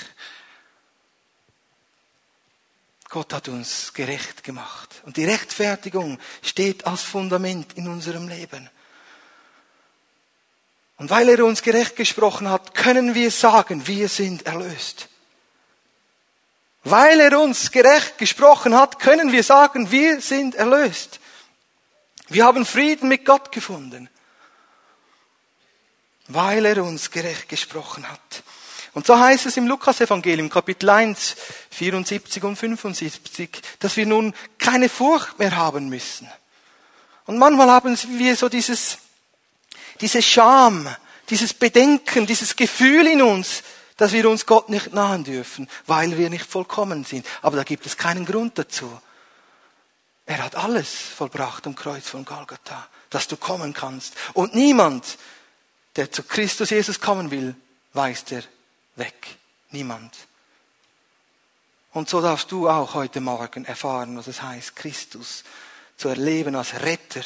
Gott 3.10 3.34
hat 3.34 3.48
uns 3.48 3.93
gerecht 3.93 4.43
gemacht. 4.43 5.01
Und 5.05 5.17
die 5.17 5.25
Rechtfertigung 5.25 6.19
steht 6.41 6.86
als 6.86 7.01
Fundament 7.01 7.74
in 7.74 7.88
unserem 7.88 8.27
Leben. 8.27 8.69
Und 10.98 11.10
weil 11.12 11.30
er 11.30 11.46
uns 11.46 11.62
gerecht 11.62 11.96
gesprochen 11.96 12.50
hat, 12.50 12.74
können 12.74 13.13
wir 13.13 13.30
sagen, 13.30 13.86
wir 13.86 14.10
sind 14.10 14.46
erlöst. 14.46 15.08
Weil 16.84 17.20
er 17.20 17.39
uns 17.39 17.72
gerecht 17.72 18.18
gesprochen 18.18 18.75
hat, 18.75 19.00
können 19.00 19.32
wir 19.32 19.44
sagen, 19.44 19.92
wir 19.92 20.22
sind 20.22 20.56
erlöst. 20.56 21.20
Wir 22.30 22.46
haben 22.46 22.66
Frieden 22.66 23.10
mit 23.10 23.25
Gott 23.25 23.51
gefunden. 23.51 24.10
Weil 26.27 26.66
er 26.66 26.84
uns 26.84 27.12
gerecht 27.12 27.48
gesprochen 27.48 28.10
hat. 28.10 28.44
Und 28.94 29.06
so 29.06 29.20
heißt 29.20 29.46
es 29.46 29.58
im 29.58 29.68
Lukas-Evangelium, 29.68 30.50
Kapitel 30.50 30.89
1, 30.89 31.36
74 31.70 32.44
und 32.44 32.56
75, 32.56 33.62
dass 33.80 33.96
wir 33.96 34.08
nun 34.08 34.34
keine 34.58 34.89
Furcht 34.89 35.38
mehr 35.38 35.56
haben 35.56 35.89
müssen. 35.89 36.27
Und 37.27 37.38
manchmal 37.38 37.70
haben 37.70 37.96
wir 38.18 38.36
so 38.36 38.50
dieses, 38.50 38.98
diese 40.01 40.22
Scham, 40.22 40.88
dieses 41.30 41.54
Bedenken, 41.54 42.25
dieses 42.25 42.56
Gefühl 42.56 43.08
in 43.08 43.22
uns, 43.22 43.63
dass 43.98 44.12
wir 44.13 44.30
uns 44.30 44.46
Gott 44.46 44.70
nicht 44.70 44.94
nahen 44.94 45.24
dürfen, 45.24 45.68
weil 45.86 46.18
wir 46.18 46.30
nicht 46.30 46.46
vollkommen 46.46 47.04
sind. 47.04 47.25
Aber 47.42 47.58
da 47.58 47.63
gibt 47.63 47.86
es 47.86 47.98
keinen 47.98 48.25
Grund 48.25 48.58
dazu. 48.58 49.01
Er 50.25 50.44
hat 50.44 50.56
alles 50.56 50.94
vollbracht 50.94 51.66
am 51.66 51.75
Kreuz 51.75 52.08
von 52.08 52.25
Golgatha, 52.25 52.88
dass 53.10 53.27
du 53.27 53.38
kommen 53.38 53.74
kannst. 53.74 54.13
Und 54.34 54.54
niemand, 54.54 55.18
der 55.96 56.12
zu 56.12 56.24
Christus 56.24 56.70
Jesus 56.70 57.00
kommen 57.00 57.32
will, 57.32 57.56
weist 57.94 58.32
er 58.32 58.44
weg. 58.96 59.38
Niemand. 59.72 60.16
Und 61.94 62.10
so 62.10 62.22
darfst 62.22 62.51
du 62.51 62.70
auch 62.70 62.94
heute 62.94 63.22
Morgen 63.22 63.66
erfahren, 63.66 64.18
was 64.18 64.27
es 64.27 64.42
heißt, 64.42 64.75
Christus 64.75 65.44
zu 65.98 66.10
erleben 66.10 66.56
als 66.56 66.82
Retter, 66.82 67.24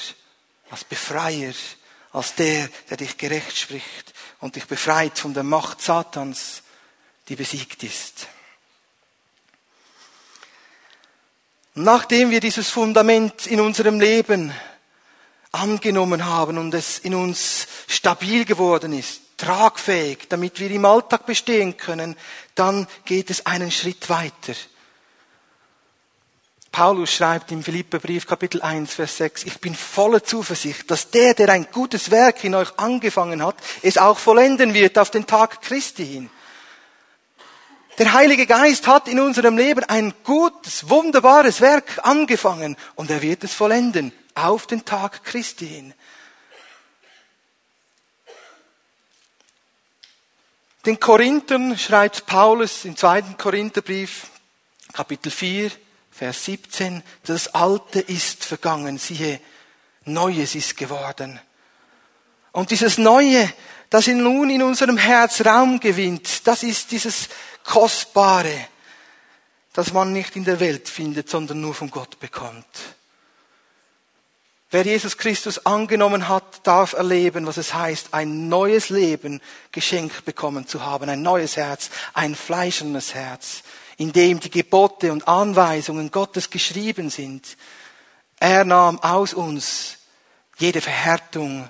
als 0.70 0.86
Befreier, 0.86 1.54
als 2.14 2.36
der, 2.36 2.70
der 2.90 2.98
dich 2.98 3.18
gerecht 3.18 3.58
spricht 3.58 4.14
und 4.40 4.56
dich 4.56 4.66
befreit 4.66 5.18
von 5.18 5.34
der 5.34 5.44
Macht 5.44 5.82
Satans, 5.82 6.64
die 7.30 7.36
besiegt 7.36 7.84
ist. 7.84 8.28
Nachdem 11.74 12.32
wir 12.32 12.42
dieses 12.42 12.70
Fundament 12.70 13.48
in 13.48 13.62
unserem 13.62 14.00
Leben 14.00 14.54
angenommen 15.54 16.26
haben 16.26 16.58
und 16.58 16.74
es 16.74 17.00
in 17.00 17.16
uns 17.16 17.68
stabil 17.88 18.44
geworden 18.44 18.92
ist, 18.92 19.22
tragfähig, 19.38 20.28
damit 20.28 20.60
wir 20.60 20.70
im 20.70 20.86
Alltag 20.86 21.26
bestehen 21.26 21.78
können, 21.78 22.18
dann 22.56 22.88
geht 23.06 23.30
es 23.30 23.46
einen 23.46 23.72
Schritt 23.72 24.10
weiter. 24.10 24.54
Paulus 26.72 27.12
schreibt 27.12 27.52
im 27.52 27.64
Philipperbrief 27.64 28.26
Kapitel 28.26 28.62
1, 28.62 28.94
Vers 28.94 29.18
6, 29.18 29.44
ich 29.44 29.60
bin 29.60 29.76
voller 29.76 30.24
Zuversicht, 30.24 30.90
dass 30.90 31.12
der, 31.12 31.34
der 31.34 31.50
ein 31.50 31.68
gutes 31.70 32.12
Werk 32.12 32.44
in 32.46 32.56
euch 32.56 32.80
angefangen 32.80 33.44
hat, 33.46 33.56
es 33.82 33.98
auch 33.98 34.18
vollenden 34.18 34.74
wird 34.74 34.98
auf 34.98 35.12
den 35.12 35.28
Tag 35.28 35.62
Christi 35.62 36.06
hin. 36.06 36.30
Der 37.98 38.14
Heilige 38.14 38.48
Geist 38.48 38.88
hat 38.88 39.10
in 39.10 39.20
unserem 39.20 39.58
Leben 39.58 39.84
ein 39.84 40.14
gutes, 40.24 40.90
wunderbares 40.90 41.60
Werk 41.60 42.00
angefangen 42.04 42.78
und 42.96 43.12
er 43.12 43.22
wird 43.22 43.44
es 43.44 43.54
vollenden 43.54 44.14
auf 44.34 44.66
den 44.66 44.86
Tag 44.86 45.26
Christi 45.26 45.68
hin. 45.68 45.94
Den 50.86 51.00
Korinthern 51.00 51.78
schreibt 51.78 52.26
Paulus 52.26 52.86
im 52.86 52.96
zweiten 52.96 53.38
Korintherbrief, 53.38 54.28
Kapitel 54.94 55.32
4, 55.32 55.70
Vers 56.22 56.46
17, 56.46 57.02
das 57.24 57.56
Alte 57.56 58.00
ist 58.00 58.46
vergangen, 58.46 59.00
siehe, 59.00 59.42
Neues 60.06 60.54
ist 60.54 60.78
geworden. 60.78 61.40
Und 62.52 62.70
dieses 62.70 63.00
Neue, 63.00 63.52
das 63.90 64.06
nun 64.06 64.52
in 64.52 64.62
unserem 64.62 64.98
Herz 64.98 65.44
Raum 65.44 65.80
gewinnt, 65.80 66.46
das 66.46 66.62
ist 66.62 66.92
dieses 66.92 67.28
Kostbare, 67.64 68.68
das 69.74 69.94
man 69.94 70.14
nicht 70.14 70.36
in 70.36 70.46
der 70.46 70.60
Welt 70.60 70.88
findet, 70.88 71.28
sondern 71.28 71.60
nur 71.60 71.74
von 71.74 71.90
Gott 71.90 72.20
bekommt. 72.20 72.68
Wer 74.70 74.84
Jesus 74.84 75.18
Christus 75.18 75.66
angenommen 75.66 76.28
hat, 76.28 76.68
darf 76.68 76.94
erleben, 76.94 77.48
was 77.48 77.58
es 77.58 77.74
heißt, 77.74 78.14
ein 78.14 78.48
neues 78.48 78.90
Leben 78.90 79.42
geschenkt 79.72 80.24
bekommen 80.24 80.68
zu 80.68 80.86
haben, 80.86 81.10
ein 81.10 81.24
neues 81.24 81.58
Herz, 81.58 81.90
ein 82.14 82.36
fleischernes 82.36 83.16
Herz, 83.16 83.64
in 84.02 84.12
dem 84.12 84.40
die 84.40 84.50
Gebote 84.50 85.12
und 85.12 85.28
Anweisungen 85.28 86.12
Gottes 86.12 86.50
geschrieben 86.50 87.10
sind. 87.10 87.58
Er 88.40 88.66
nahm 88.66 89.00
aus 89.00 89.34
uns 89.34 89.98
jede 90.58 90.82
Verhärtung 90.82 91.70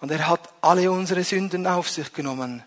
und 0.00 0.10
er 0.10 0.28
hat 0.28 0.48
alle 0.60 0.90
unsere 0.90 1.24
Sünden 1.24 1.66
auf 1.66 1.88
sich 1.88 2.12
genommen 2.12 2.62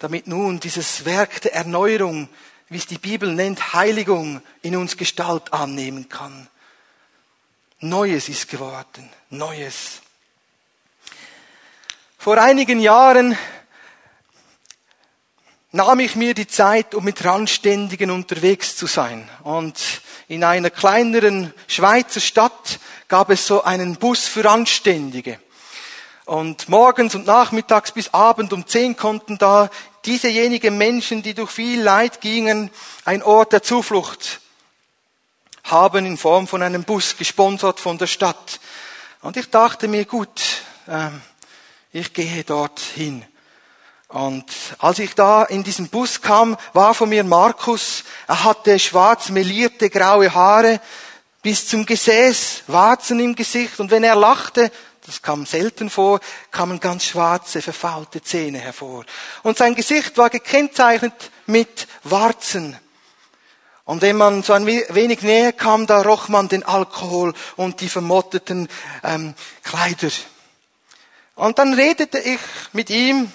damit 0.00 0.26
nun 0.26 0.58
dieses 0.58 1.04
Werk 1.04 1.42
der 1.42 1.54
Erneuerung, 1.54 2.28
wie 2.68 2.78
es 2.78 2.86
die 2.86 2.98
Bibel 2.98 3.32
nennt, 3.32 3.74
Heiligung 3.74 4.42
in 4.62 4.74
uns 4.74 4.96
Gestalt 4.96 5.52
annehmen 5.52 6.08
kann. 6.08 6.48
Neues 7.80 8.28
ist 8.28 8.48
geworden, 8.48 9.08
Neues. 9.28 10.00
Vor 12.18 12.38
einigen 12.38 12.80
Jahren 12.80 13.36
nahm 15.72 16.00
ich 16.00 16.16
mir 16.16 16.34
die 16.34 16.48
Zeit, 16.48 16.94
um 16.94 17.04
mit 17.04 17.24
Randständigen 17.24 18.10
unterwegs 18.10 18.76
zu 18.76 18.86
sein. 18.86 19.28
Und 19.42 19.76
in 20.28 20.44
einer 20.44 20.70
kleineren 20.70 21.52
Schweizer 21.66 22.20
Stadt 22.20 22.80
gab 23.08 23.30
es 23.30 23.46
so 23.46 23.62
einen 23.62 23.96
Bus 23.96 24.26
für 24.26 24.44
Randständige. 24.44 25.38
Und 26.24 26.68
morgens 26.68 27.14
und 27.14 27.26
nachmittags 27.26 27.92
bis 27.92 28.14
Abend 28.14 28.52
um 28.52 28.66
zehn 28.66 28.96
konnten 28.96 29.38
da 29.38 29.68
diesejenigen 30.04 30.78
Menschen, 30.78 31.22
die 31.22 31.34
durch 31.34 31.50
viel 31.50 31.82
Leid 31.82 32.20
gingen, 32.20 32.70
ein 33.04 33.22
Ort 33.22 33.52
der 33.52 33.62
Zuflucht 33.62 34.40
haben 35.64 36.06
in 36.06 36.16
Form 36.16 36.46
von 36.46 36.62
einem 36.62 36.84
Bus, 36.84 37.16
gesponsert 37.16 37.80
von 37.80 37.98
der 37.98 38.06
Stadt. 38.06 38.60
Und 39.22 39.36
ich 39.36 39.50
dachte 39.50 39.88
mir, 39.88 40.04
gut, 40.04 40.40
ähm, 40.88 41.20
ich 41.92 42.12
gehe 42.12 42.44
dorthin. 42.44 43.24
Und 44.10 44.44
als 44.78 44.98
ich 44.98 45.14
da 45.14 45.44
in 45.44 45.62
diesen 45.62 45.88
Bus 45.88 46.20
kam, 46.20 46.56
war 46.72 46.94
vor 46.94 47.06
mir 47.06 47.22
Markus. 47.22 48.02
Er 48.26 48.42
hatte 48.42 48.78
schwarz 48.80 49.28
melierte 49.28 49.88
graue 49.88 50.34
Haare 50.34 50.80
bis 51.42 51.68
zum 51.68 51.86
Gesäß, 51.86 52.64
Warzen 52.66 53.20
im 53.20 53.36
Gesicht. 53.36 53.78
Und 53.78 53.92
wenn 53.92 54.02
er 54.02 54.16
lachte, 54.16 54.72
das 55.06 55.22
kam 55.22 55.46
selten 55.46 55.90
vor, 55.90 56.18
kamen 56.50 56.80
ganz 56.80 57.04
schwarze, 57.04 57.62
verfaulte 57.62 58.20
Zähne 58.20 58.58
hervor. 58.58 59.04
Und 59.44 59.56
sein 59.56 59.76
Gesicht 59.76 60.18
war 60.18 60.28
gekennzeichnet 60.28 61.14
mit 61.46 61.86
Warzen. 62.02 62.76
Und 63.84 64.02
wenn 64.02 64.16
man 64.16 64.42
so 64.42 64.52
ein 64.52 64.66
wenig 64.66 65.22
näher 65.22 65.52
kam, 65.52 65.86
da 65.86 66.02
roch 66.02 66.28
man 66.28 66.48
den 66.48 66.64
Alkohol 66.64 67.32
und 67.56 67.80
die 67.80 67.88
vermotteten 67.88 68.68
ähm, 69.04 69.34
Kleider. 69.62 70.10
Und 71.36 71.58
dann 71.60 71.74
redete 71.74 72.18
ich 72.18 72.40
mit 72.72 72.90
ihm, 72.90 73.32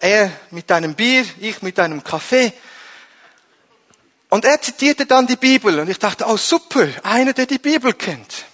er 0.00 0.30
mit 0.50 0.70
einem 0.70 0.94
Bier, 0.94 1.24
ich 1.40 1.62
mit 1.62 1.78
einem 1.78 2.02
Kaffee. 2.02 2.52
Und 4.28 4.44
er 4.44 4.60
zitierte 4.60 5.06
dann 5.06 5.26
die 5.26 5.36
Bibel. 5.36 5.78
Und 5.78 5.88
ich 5.88 5.98
dachte, 5.98 6.24
oh 6.26 6.36
super, 6.36 6.88
einer, 7.02 7.32
der 7.32 7.46
die 7.46 7.58
Bibel 7.58 7.92
kennt. 7.92 8.44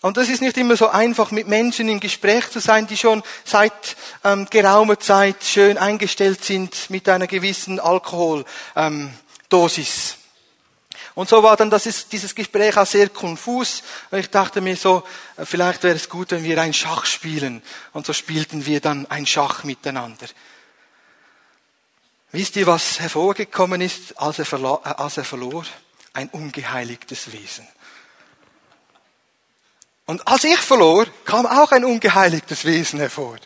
Und 0.00 0.16
das 0.16 0.28
ist 0.28 0.40
nicht 0.42 0.56
immer 0.56 0.76
so 0.76 0.88
einfach, 0.88 1.32
mit 1.32 1.48
Menschen 1.48 1.88
im 1.88 1.98
Gespräch 1.98 2.48
zu 2.50 2.60
sein, 2.60 2.86
die 2.86 2.96
schon 2.96 3.22
seit 3.44 3.96
ähm, 4.22 4.46
geraumer 4.48 5.00
Zeit 5.00 5.42
schön 5.42 5.76
eingestellt 5.76 6.44
sind 6.44 6.88
mit 6.88 7.08
einer 7.08 7.26
gewissen 7.26 7.80
Alkoholdosis. 7.80 8.46
Ähm, 8.76 10.17
und 11.18 11.28
so 11.28 11.42
war 11.42 11.56
dann 11.56 11.68
das 11.68 11.84
ist, 11.86 12.12
dieses 12.12 12.32
Gespräch 12.32 12.76
auch 12.76 12.86
sehr 12.86 13.08
konfus. 13.08 13.82
Und 14.12 14.20
ich 14.20 14.30
dachte 14.30 14.60
mir 14.60 14.76
so, 14.76 15.02
äh, 15.36 15.44
vielleicht 15.44 15.82
wäre 15.82 15.96
es 15.96 16.08
gut, 16.08 16.30
wenn 16.30 16.44
wir 16.44 16.62
ein 16.62 16.72
Schach 16.72 17.06
spielen. 17.06 17.60
Und 17.92 18.06
so 18.06 18.12
spielten 18.12 18.66
wir 18.66 18.80
dann 18.80 19.04
ein 19.06 19.26
Schach 19.26 19.64
miteinander. 19.64 20.28
Wisst 22.30 22.54
ihr, 22.54 22.68
was 22.68 23.00
hervorgekommen 23.00 23.80
ist, 23.80 24.16
als 24.16 24.38
er, 24.38 24.52
äh, 24.52 24.90
als 24.90 25.16
er 25.16 25.24
verlor? 25.24 25.64
Ein 26.12 26.28
ungeheiligtes 26.28 27.32
Wesen. 27.32 27.66
Und 30.06 30.24
als 30.28 30.44
ich 30.44 30.60
verlor, 30.60 31.04
kam 31.24 31.46
auch 31.46 31.72
ein 31.72 31.84
ungeheiligtes 31.84 32.64
Wesen 32.64 33.00
hervor. 33.00 33.38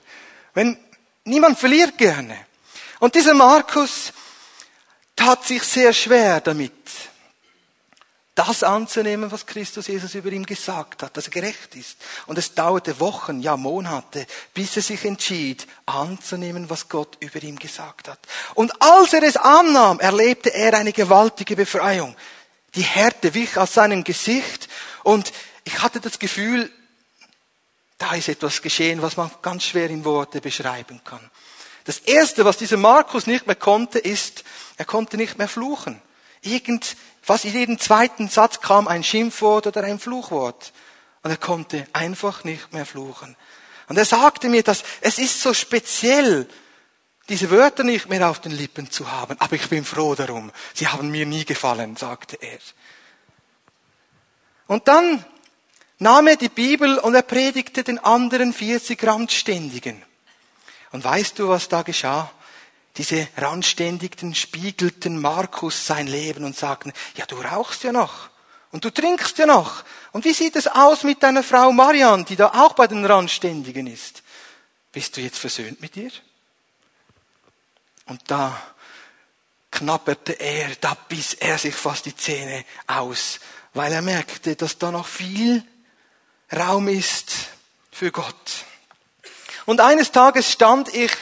Wenn, 0.53 0.77
niemand 1.25 1.59
verliert 1.59 1.97
gerne. 1.97 2.39
Und 2.99 3.15
dieser 3.15 3.33
Markus 3.33 4.13
tat 5.17 5.47
sich 5.47 5.63
sehr 5.63 5.95
schwer 5.95 6.43
damit, 6.43 6.75
das 8.35 8.63
anzunehmen, 8.63 9.31
was 9.31 9.45
Christus 9.45 9.89
Jesus 9.89 10.15
über 10.15 10.33
ihm 10.33 10.47
gesagt 10.47 11.03
hat, 11.03 11.17
dass 11.17 11.27
er 11.27 11.33
gerecht 11.33 11.77
ist. 11.77 11.99
Und 12.27 12.39
es 12.39 12.55
dauerte 12.55 12.99
Wochen, 12.99 13.41
ja 13.41 13.59
Monate, 13.59 14.27
bis 14.55 14.75
er 14.77 14.83
sich 14.83 15.05
entschied, 15.05 15.67
anzunehmen, 15.85 16.71
was 16.71 16.89
Gott 16.89 17.19
über 17.21 17.43
ihm 17.43 17.59
gesagt 17.59 18.09
hat. 18.09 18.19
Und 18.55 18.73
als 18.81 19.13
er 19.13 19.23
es 19.23 19.37
annahm, 19.37 20.01
erlebte 20.01 20.55
er 20.55 20.75
eine 20.75 20.93
gewaltige 20.93 21.57
Befreiung. 21.57 22.17
Die 22.75 22.83
Härte 22.83 23.35
wich 23.35 23.59
aus 23.59 23.75
seinem 23.75 24.03
Gesicht 24.03 24.69
und 25.03 25.31
ich 25.65 25.83
hatte 25.83 26.01
das 26.01 26.19
Gefühl, 26.19 26.73
da 27.99 28.15
ist 28.15 28.29
etwas 28.29 28.63
geschehen, 28.63 29.03
was 29.03 29.17
man 29.19 29.31
ganz 29.43 29.65
schwer 29.65 29.91
in 29.91 30.05
Worte 30.05 30.41
beschreiben 30.41 31.03
kann. 31.05 31.31
Das 31.85 31.99
erste, 31.99 32.45
was 32.45 32.57
dieser 32.57 32.79
Markus 32.79 33.27
nicht 33.27 33.47
mehr 33.47 33.57
konnte, 33.57 33.99
ist, 33.99 34.43
er 34.77 34.85
konnte 34.87 35.17
nicht 35.17 35.37
mehr 35.37 35.49
fluchen. 35.49 36.01
Irgend, 36.41 36.97
fast 37.23 37.47
in 37.47 37.53
jedem 37.53 37.79
zweiten 37.79 38.29
Satz 38.29 38.61
kam 38.61 38.89
ein 38.89 39.03
Schimpfwort 39.03 39.67
oder 39.67 39.85
ein 39.85 39.99
Fluchwort. 39.99 40.73
Und 41.23 41.31
er 41.31 41.37
konnte 41.37 41.87
einfach 41.93 42.45
nicht 42.45 42.73
mehr 42.73 42.85
fluchen. 42.85 43.37
Und 43.89 43.97
er 43.97 44.05
sagte 44.05 44.49
mir, 44.49 44.63
dass 44.63 44.83
es 45.01 45.19
ist 45.19 45.41
so 45.41 45.55
speziell, 45.55 46.49
diese 47.29 47.51
Wörter 47.51 47.85
nicht 47.85 48.09
mehr 48.09 48.29
auf 48.29 48.41
den 48.41 48.53
Lippen 48.53 48.91
zu 48.91 49.11
haben. 49.11 49.37
Aber 49.39 49.55
ich 49.55 49.69
bin 49.69 49.85
froh 49.85 50.15
darum. 50.15 50.51
Sie 50.75 50.89
haben 50.89 51.11
mir 51.11 51.25
nie 51.25 51.45
gefallen, 51.45 51.97
sagte 51.97 52.37
er. 52.41 52.59
Und 54.67 54.89
dann 54.89 55.25
nahm 55.99 56.27
er 56.27 56.37
die 56.37 56.49
Bibel 56.49 56.99
und 56.99 57.15
er 57.15 57.23
predigte 57.23 57.85
den 57.85 57.99
anderen 57.99 58.53
40 58.53 59.03
Randständigen. 59.05 60.03
Und 60.91 61.05
weißt 61.05 61.39
du, 61.39 61.49
was 61.49 61.69
da 61.69 61.83
geschah? 61.83 62.31
Diese 62.97 63.27
Randständigen 63.37 64.35
spiegelten 64.35 65.21
Markus 65.21 65.87
sein 65.87 66.07
Leben 66.07 66.45
und 66.45 66.57
sagten, 66.57 66.93
ja, 67.17 67.25
du 67.25 67.37
rauchst 67.37 67.85
ja 67.85 67.93
noch. 67.93 68.29
Und 68.71 68.85
du 68.85 68.91
trinkst 68.91 69.39
ja 69.39 69.47
noch. 69.47 69.85
Und 70.13 70.25
wie 70.25 70.33
sieht 70.33 70.57
es 70.57 70.67
aus 70.67 71.03
mit 71.03 71.23
deiner 71.23 71.43
Frau 71.43 71.73
Marian, 71.73 72.25
die 72.25 72.37
da 72.37 72.49
auch 72.49 72.75
bei 72.75 72.87
den 72.87 73.05
Randständigen 73.05 73.87
ist? 73.87 74.23
Bist 74.93 75.17
du 75.17 75.21
jetzt 75.21 75.39
versöhnt 75.39 75.81
mit 75.81 75.97
ihr? 75.97 76.11
Und 78.07 78.23
da 78.31 78.61
knapperte 79.71 80.33
er, 80.35 80.75
da 80.81 80.95
biss 81.09 81.35
er 81.35 81.57
sich 81.57 81.75
fast 81.75 82.05
die 82.07 82.17
Zähne 82.17 82.65
aus, 82.87 83.41
weil 83.73 83.93
er 83.93 84.03
merkte, 84.03 84.55
dass 84.55 84.77
da 84.77 84.91
noch 84.91 85.07
viel 85.07 85.65
Raum 86.55 86.89
ist 86.89 87.33
für 87.91 88.13
Gott. 88.13 88.65
Und 89.65 89.81
eines 89.81 90.13
Tages 90.13 90.51
stand 90.51 90.95
ich 90.95 91.13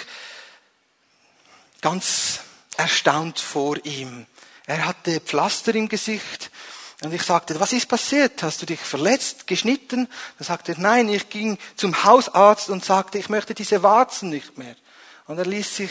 ganz 1.80 2.40
erstaunt 2.76 3.38
vor 3.38 3.76
ihm. 3.84 4.26
Er 4.66 4.86
hatte 4.86 5.20
Pflaster 5.20 5.74
im 5.74 5.88
Gesicht 5.88 6.50
Und 7.02 7.14
ich 7.14 7.22
sagte, 7.22 7.58
was 7.58 7.72
ist 7.72 7.88
passiert? 7.88 8.42
Hast 8.42 8.60
du 8.60 8.66
dich 8.66 8.80
verletzt, 8.80 9.46
geschnitten? 9.46 10.06
Dann 10.38 10.46
sagte 10.46 10.72
er, 10.72 10.78
nein, 10.78 11.08
ich 11.08 11.30
ging 11.30 11.56
zum 11.74 12.04
Hausarzt 12.04 12.68
und 12.68 12.84
sagte, 12.84 13.18
ich 13.18 13.30
möchte 13.30 13.54
diese 13.54 13.82
Warzen 13.82 14.28
nicht 14.28 14.58
mehr. 14.58 14.76
Und 15.26 15.38
er 15.38 15.46
ließ 15.46 15.76
sich, 15.76 15.90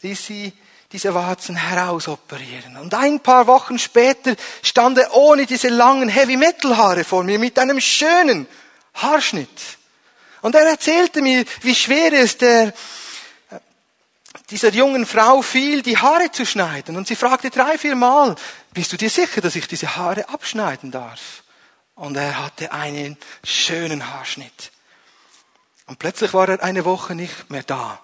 ließ 0.00 0.26
sie 0.26 0.52
diese 0.92 1.12
Warzen 1.14 1.56
herausoperieren. 1.56 2.78
Und 2.78 2.94
ein 2.94 3.20
paar 3.20 3.46
Wochen 3.46 3.78
später 3.78 4.34
stand 4.62 4.96
er 4.96 5.14
ohne 5.14 5.44
diese 5.44 5.68
langen 5.68 6.08
Heavy 6.08 6.38
Metal 6.38 6.76
Haare 6.76 7.04
vor 7.04 7.22
mir 7.22 7.38
mit 7.38 7.58
einem 7.58 7.80
schönen 7.80 8.46
Haarschnitt. 8.94 9.48
Und 10.40 10.54
er 10.54 10.66
erzählte 10.66 11.20
mir, 11.20 11.44
wie 11.60 11.74
schwer 11.74 12.14
es 12.14 12.38
der, 12.38 12.72
dieser 14.50 14.70
jungen 14.70 15.06
Frau 15.06 15.42
fiel, 15.42 15.82
die 15.82 15.96
Haare 15.96 16.30
zu 16.32 16.44
schneiden. 16.44 16.96
Und 16.96 17.06
sie 17.06 17.16
fragte 17.16 17.50
drei, 17.50 17.78
vier 17.78 17.94
Mal, 17.94 18.34
bist 18.72 18.92
du 18.92 18.96
dir 18.96 19.10
sicher, 19.10 19.40
dass 19.40 19.56
ich 19.56 19.68
diese 19.68 19.96
Haare 19.96 20.28
abschneiden 20.28 20.90
darf? 20.90 21.42
Und 21.94 22.16
er 22.16 22.38
hatte 22.38 22.72
einen 22.72 23.16
schönen 23.44 24.12
Haarschnitt. 24.12 24.72
Und 25.86 25.98
plötzlich 25.98 26.32
war 26.34 26.48
er 26.48 26.62
eine 26.62 26.84
Woche 26.84 27.14
nicht 27.14 27.50
mehr 27.50 27.62
da. 27.62 28.00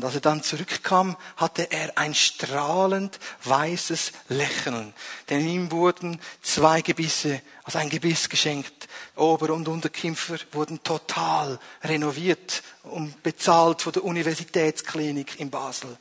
Und 0.00 0.06
als 0.06 0.14
er 0.14 0.22
dann 0.22 0.42
zurückkam, 0.42 1.14
hatte 1.36 1.70
er 1.70 1.98
ein 1.98 2.14
strahlend 2.14 3.20
weißes 3.44 4.12
Lächeln. 4.30 4.94
Denn 5.28 5.46
ihm 5.46 5.70
wurden 5.70 6.18
zwei 6.40 6.80
Gebisse, 6.80 7.42
also 7.64 7.76
ein 7.76 7.90
Gebiss 7.90 8.30
geschenkt. 8.30 8.88
Ober- 9.14 9.52
und 9.52 9.68
Unterkiefer 9.68 10.38
wurden 10.52 10.82
total 10.82 11.58
renoviert 11.84 12.62
und 12.84 13.22
bezahlt 13.22 13.82
von 13.82 13.92
der 13.92 14.04
Universitätsklinik 14.04 15.38
in 15.38 15.50
Basel. 15.50 15.94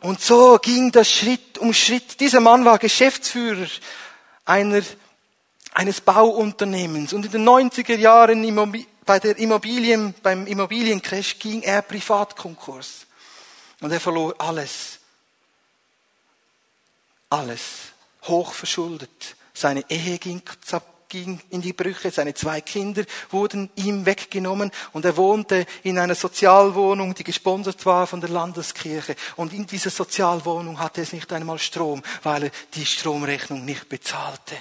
Und 0.00 0.20
so 0.20 0.58
ging 0.58 0.90
das 0.90 1.08
Schritt 1.08 1.56
um 1.58 1.72
Schritt. 1.72 2.18
Dieser 2.18 2.40
Mann 2.40 2.64
war 2.64 2.80
Geschäftsführer 2.80 3.68
einer, 4.44 4.82
eines 5.72 6.00
Bauunternehmens. 6.00 7.12
Und 7.12 7.26
in 7.26 7.30
den 7.30 7.48
90er 7.48 7.96
Jahren 7.96 8.40
bei 9.08 9.18
der 9.18 9.38
Immobilien, 9.38 10.14
beim 10.22 10.46
Immobiliencrash 10.46 11.38
ging 11.38 11.62
er 11.62 11.80
Privatkonkurs. 11.80 13.06
Und 13.80 13.90
er 13.90 14.00
verlor 14.00 14.34
alles. 14.36 14.98
Alles. 17.30 17.62
Hochverschuldet. 18.24 19.34
Seine 19.54 19.82
Ehe 19.88 20.18
ging, 20.18 20.42
ging 21.08 21.40
in 21.48 21.62
die 21.62 21.72
Brüche, 21.72 22.10
seine 22.10 22.34
zwei 22.34 22.60
Kinder 22.60 23.02
wurden 23.30 23.70
ihm 23.76 24.04
weggenommen 24.04 24.70
und 24.92 25.06
er 25.06 25.16
wohnte 25.16 25.64
in 25.84 25.98
einer 25.98 26.14
Sozialwohnung, 26.14 27.14
die 27.14 27.24
gesponsert 27.24 27.86
war 27.86 28.06
von 28.06 28.20
der 28.20 28.28
Landeskirche. 28.28 29.16
Und 29.36 29.54
in 29.54 29.66
dieser 29.66 29.88
Sozialwohnung 29.88 30.78
hatte 30.80 31.00
es 31.00 31.14
nicht 31.14 31.32
einmal 31.32 31.58
Strom, 31.58 32.02
weil 32.22 32.44
er 32.44 32.50
die 32.74 32.84
Stromrechnung 32.84 33.64
nicht 33.64 33.88
bezahlte. 33.88 34.54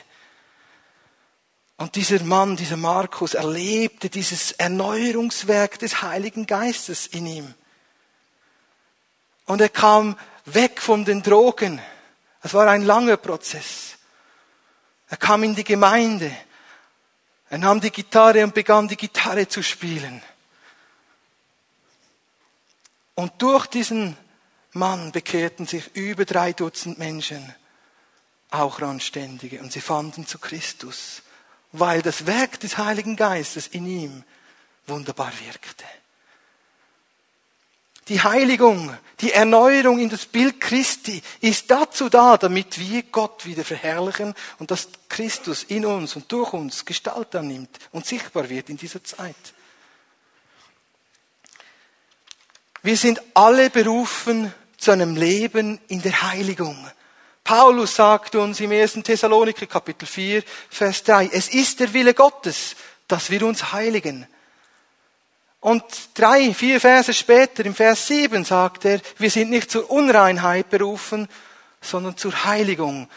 Und 1.78 1.96
dieser 1.96 2.24
Mann, 2.24 2.56
dieser 2.56 2.76
Markus, 2.76 3.36
erlebte 3.36 4.10
dieses 4.10 4.52
Erneuerungswerk 4.54 5.78
des 5.78 6.02
Heiligen 6.02 6.48
Geistes 6.48 7.06
in 7.06 7.28
ihm. 7.28 7.54
Und 9.46 9.62
er 9.62 9.70
kam 9.70 10.18
weg 10.46 10.82
von 10.82 11.06
den 11.06 11.22
Drogen. 11.22 11.80
Es 12.42 12.56
war 12.56 12.68
ein 12.68 12.82
langer 12.82 13.18
Prozess. 13.18 13.96
Er 15.08 15.18
kam 15.18 15.44
in 15.44 15.54
die 15.54 15.64
Gemeinde. 15.64 16.36
Er 17.50 17.60
nahm 17.60 17.80
die 17.80 17.92
Gitarre 17.92 18.44
und 18.44 18.56
begann 18.56 18.88
die 18.88 18.98
Gitarre 18.98 19.48
zu 19.48 19.62
spielen. 19.62 20.22
Und 23.14 23.34
durch 23.42 23.68
diesen 23.68 24.18
Mann 24.72 25.12
bekehrten 25.12 25.68
sich 25.68 25.96
über 25.96 26.26
drei 26.26 26.54
Dutzend 26.54 26.98
Menschen, 26.98 27.56
auch 28.50 28.82
Randständige, 28.82 29.62
und 29.62 29.72
sie 29.72 29.82
fanden 29.82 30.26
zu 30.26 30.40
Christus 30.40 31.22
weil 31.72 32.02
das 32.02 32.26
Werk 32.26 32.60
des 32.60 32.78
Heiligen 32.78 33.16
Geistes 33.16 33.68
in 33.68 33.86
ihm 33.86 34.24
wunderbar 34.86 35.32
wirkte. 35.46 35.86
Die 38.08 38.22
Heiligung, 38.22 38.96
die 39.20 39.34
Erneuerung 39.34 40.00
in 40.00 40.10
das 40.10 40.26
Bild 40.26 40.62
Christi 40.62 41.22
ist 41.42 41.70
dazu 41.70 42.08
da, 42.08 42.38
damit 42.38 42.80
wir 42.80 43.04
Gott 43.04 43.46
wieder 43.46 43.66
verherrlichen 43.66 44.34
und 44.60 44.72
dass 44.72 44.88
Christus 45.10 45.64
in 45.64 45.86
uns 45.86 46.16
und 46.16 46.32
durch 46.32 46.54
uns 46.54 46.86
Gestalt 46.86 47.36
annimmt 47.36 47.78
und 47.92 48.06
sichtbar 48.06 48.50
wird 48.50 48.70
in 48.70 48.78
dieser 48.78 49.04
Zeit. 49.04 49.36
Wir 52.82 52.96
sind 52.96 53.22
alle 53.34 53.70
berufen 53.70 54.54
zu 54.78 54.92
einem 54.92 55.18
Leben 55.18 55.78
in 55.90 56.02
der 56.02 56.22
Heiligung. 56.22 56.90
Paulus 57.48 57.96
sagt 57.96 58.36
uns 58.36 58.60
im 58.60 58.72
1. 58.72 58.96
Thessaloniker 59.06 59.68
Kapitel 59.68 60.06
4, 60.06 60.44
Vers 60.70 61.02
3, 61.06 61.30
es 61.32 61.48
ist 61.48 61.80
der 61.80 61.94
Wille 61.94 62.14
Gottes, 62.14 62.76
dass 63.08 63.30
wir 63.30 63.42
uns 63.44 63.72
heiligen. 63.72 64.28
Und 65.62 65.82
drei, 66.14 66.54
vier 66.54 66.82
Verse 66.82 67.14
später, 67.14 67.66
im 67.66 67.74
Vers 67.74 68.06
7, 68.08 68.44
sagt 68.44 68.84
er, 68.84 69.00
wir 69.18 69.32
sind 69.32 69.50
nicht 69.50 69.72
zur 69.72 69.90
Unreinheit 69.90 70.70
berufen, 70.70 71.30
sondern 71.80 72.18
zur 72.18 72.44
Heiligung. 72.44 73.10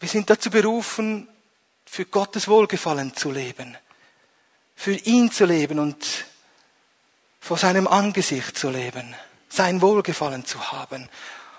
Wir 0.00 0.08
sind 0.10 0.28
dazu 0.28 0.50
berufen, 0.50 1.28
für 1.86 2.04
Gottes 2.04 2.46
Wohlgefallen 2.46 3.16
zu 3.16 3.30
leben, 3.30 3.74
für 4.76 4.92
ihn 4.92 5.32
zu 5.32 5.46
leben 5.46 5.78
und 5.78 6.26
vor 7.40 7.56
seinem 7.56 7.86
Angesicht 7.86 8.58
zu 8.58 8.68
leben 8.68 9.16
sein 9.50 9.82
Wohlgefallen 9.82 10.44
zu 10.44 10.72
haben. 10.72 11.08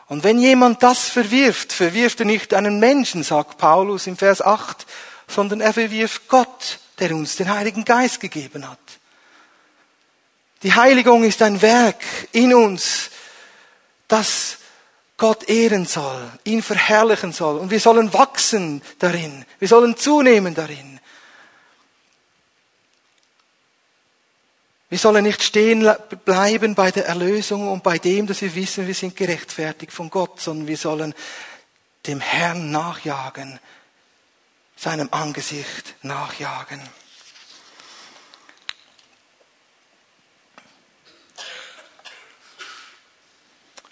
Und 0.07 0.23
wenn 0.23 0.39
jemand 0.39 0.83
das 0.83 1.07
verwirft, 1.07 1.71
verwirft 1.71 2.19
er 2.19 2.25
nicht 2.25 2.53
einen 2.53 2.79
Menschen, 2.79 3.23
sagt 3.23 3.57
Paulus 3.57 4.07
im 4.07 4.17
Vers 4.17 4.41
8, 4.41 4.85
sondern 5.27 5.61
er 5.61 5.73
verwirft 5.73 6.27
Gott, 6.27 6.79
der 6.99 7.15
uns 7.15 7.35
den 7.35 7.49
Heiligen 7.49 7.85
Geist 7.85 8.19
gegeben 8.19 8.67
hat. 8.67 8.79
Die 10.63 10.73
Heiligung 10.73 11.23
ist 11.23 11.41
ein 11.41 11.61
Werk 11.61 12.03
in 12.31 12.53
uns, 12.53 13.09
das 14.07 14.57
Gott 15.17 15.47
ehren 15.49 15.85
soll, 15.85 16.29
ihn 16.43 16.61
verherrlichen 16.61 17.31
soll. 17.31 17.59
Und 17.59 17.71
wir 17.71 17.79
sollen 17.79 18.11
wachsen 18.13 18.81
darin. 18.99 19.45
Wir 19.59 19.67
sollen 19.67 19.95
zunehmen 19.95 20.55
darin. 20.55 20.99
Wir 24.91 24.97
sollen 24.97 25.23
nicht 25.23 25.41
stehen 25.41 25.89
bleiben 26.25 26.75
bei 26.75 26.91
der 26.91 27.05
Erlösung 27.05 27.71
und 27.71 27.81
bei 27.81 27.97
dem, 27.97 28.27
dass 28.27 28.41
wir 28.41 28.53
wissen, 28.53 28.87
wir 28.87 28.93
sind 28.93 29.15
gerechtfertigt 29.15 29.93
von 29.93 30.09
Gott, 30.09 30.41
sondern 30.41 30.67
wir 30.67 30.75
sollen 30.75 31.13
dem 32.07 32.19
Herrn 32.19 32.71
nachjagen, 32.71 33.57
seinem 34.75 35.07
Angesicht 35.11 35.95
nachjagen. 36.01 36.81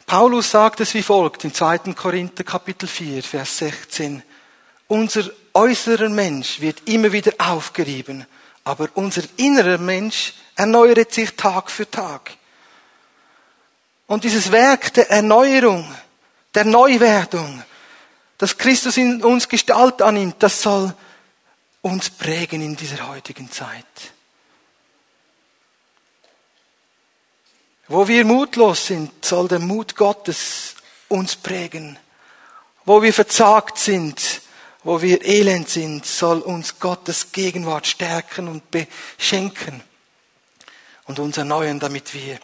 Paulus 0.05 0.51
sagt 0.51 0.81
es 0.81 0.93
wie 0.95 1.03
folgt 1.03 1.45
im 1.45 1.53
2. 1.53 1.93
Korinther 1.93 2.43
Kapitel 2.43 2.89
4, 2.89 3.23
Vers 3.23 3.57
16. 3.59 4.21
Unser 4.89 5.29
äußerer 5.53 6.09
Mensch 6.09 6.59
wird 6.59 6.89
immer 6.89 7.13
wieder 7.13 7.31
aufgerieben, 7.37 8.25
aber 8.63 8.89
unser 8.95 9.23
innerer 9.37 9.77
Mensch 9.77 10.33
erneuert 10.55 11.13
sich 11.13 11.35
Tag 11.35 11.71
für 11.71 11.89
Tag. 11.89 12.31
Und 14.07 14.23
dieses 14.23 14.51
Werk 14.51 14.93
der 14.93 15.09
Erneuerung, 15.09 15.89
der 16.53 16.65
Neuwerdung, 16.65 17.63
dass 18.37 18.57
Christus 18.57 18.97
in 18.97 19.23
uns 19.23 19.47
Gestalt 19.47 20.01
annimmt, 20.01 20.37
das 20.39 20.61
soll 20.61 20.93
uns 21.81 22.09
prägen 22.09 22.61
in 22.61 22.75
dieser 22.75 23.07
heutigen 23.07 23.51
Zeit. 23.51 23.85
Wo 27.87 28.07
wir 28.07 28.23
mutlos 28.23 28.85
sind, 28.85 29.25
soll 29.25 29.47
der 29.47 29.59
Mut 29.59 29.95
Gottes 29.95 30.75
uns 31.07 31.35
prägen. 31.35 31.97
Wo 32.85 33.01
wir 33.01 33.13
verzagt 33.13 33.77
sind, 33.77 34.41
wo 34.83 35.01
wir 35.01 35.25
elend 35.25 35.69
sind, 35.69 36.05
soll 36.05 36.39
uns 36.39 36.79
Gottes 36.79 37.31
Gegenwart 37.31 37.87
stärken 37.87 38.47
und 38.47 38.63
beschenken 38.71 39.83
und 41.05 41.19
uns 41.19 41.37
erneuern, 41.37 41.79
damit 41.79 42.13
wir 42.13 42.39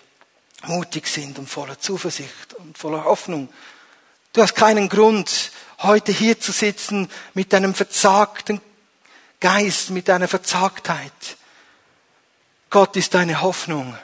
mutig 0.63 1.07
sind 1.07 1.39
und 1.39 1.49
voller 1.49 1.79
Zuversicht 1.79 2.53
und 2.55 2.77
voller 2.77 3.05
Hoffnung. 3.05 3.49
Du 4.33 4.41
hast 4.41 4.55
keinen 4.55 4.89
Grund, 4.89 5.51
heute 5.79 6.11
hier 6.11 6.39
zu 6.39 6.51
sitzen 6.51 7.09
mit 7.33 7.53
einem 7.53 7.73
verzagten 7.73 8.59
Geist, 9.39 9.91
mit 9.91 10.09
einer 10.09 10.27
Verzagtheit. 10.27 11.11
Gott 12.69 12.95
ist 12.97 13.13
deine 13.13 13.41
Hoffnung. 13.41 13.97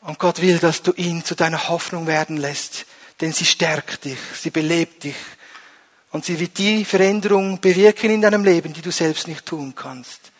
Und 0.00 0.18
Gott 0.18 0.40
will, 0.40 0.58
dass 0.58 0.82
du 0.82 0.92
ihn 0.92 1.24
zu 1.24 1.34
deiner 1.34 1.68
Hoffnung 1.68 2.06
werden 2.06 2.36
lässt, 2.36 2.86
denn 3.20 3.32
sie 3.32 3.44
stärkt 3.44 4.04
dich, 4.04 4.18
sie 4.40 4.50
belebt 4.50 5.04
dich 5.04 5.16
und 6.10 6.24
sie 6.24 6.40
wird 6.40 6.56
die 6.56 6.84
Veränderung 6.84 7.60
bewirken 7.60 8.10
in 8.10 8.22
deinem 8.22 8.44
Leben, 8.44 8.72
die 8.72 8.80
du 8.80 8.90
selbst 8.90 9.28
nicht 9.28 9.44
tun 9.44 9.74
kannst. 9.74 10.32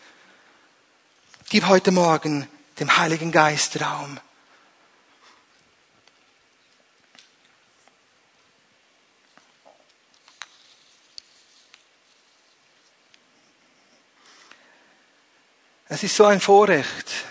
Gib 1.49 1.67
heute 1.67 1.91
Morgen 1.91 2.47
dem 2.79 2.97
Heiligen 2.97 3.31
Geist 3.31 3.79
Raum. 3.81 4.19
Es 15.91 16.03
ist 16.03 16.15
so 16.15 16.25
ein 16.25 16.39
Vorrecht, 16.39 17.25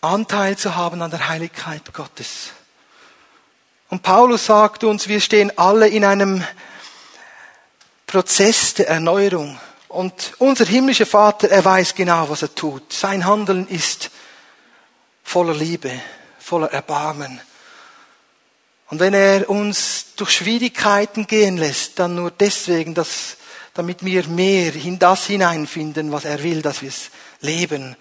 Anteil 0.00 0.56
zu 0.56 0.74
haben 0.74 1.02
an 1.02 1.10
der 1.10 1.28
Heiligkeit 1.28 1.92
Gottes. 1.92 2.52
Und 3.94 4.02
Paulus 4.02 4.46
sagt 4.46 4.82
uns, 4.82 5.06
wir 5.06 5.20
stehen 5.20 5.56
alle 5.56 5.86
in 5.86 6.04
einem 6.04 6.42
Prozess 8.08 8.74
der 8.74 8.88
Erneuerung. 8.88 9.56
Und 9.86 10.32
unser 10.38 10.64
himmlischer 10.64 11.06
Vater, 11.06 11.48
er 11.48 11.64
weiß 11.64 11.94
genau, 11.94 12.28
was 12.28 12.42
er 12.42 12.52
tut. 12.52 12.92
Sein 12.92 13.24
Handeln 13.24 13.68
ist 13.68 14.10
voller 15.22 15.54
Liebe, 15.54 15.92
voller 16.40 16.72
Erbarmen. 16.72 17.40
Und 18.90 18.98
wenn 18.98 19.14
er 19.14 19.48
uns 19.48 20.06
durch 20.16 20.32
Schwierigkeiten 20.32 21.28
gehen 21.28 21.56
lässt, 21.56 22.00
dann 22.00 22.16
nur 22.16 22.32
deswegen, 22.32 22.94
dass, 22.94 23.36
damit 23.74 24.04
wir 24.04 24.26
mehr 24.26 24.74
in 24.74 24.98
das 24.98 25.26
hineinfinden, 25.26 26.10
was 26.10 26.24
er 26.24 26.42
will, 26.42 26.62
dass 26.62 26.82
wir 26.82 26.88
es 26.88 27.12
leben. 27.42 27.94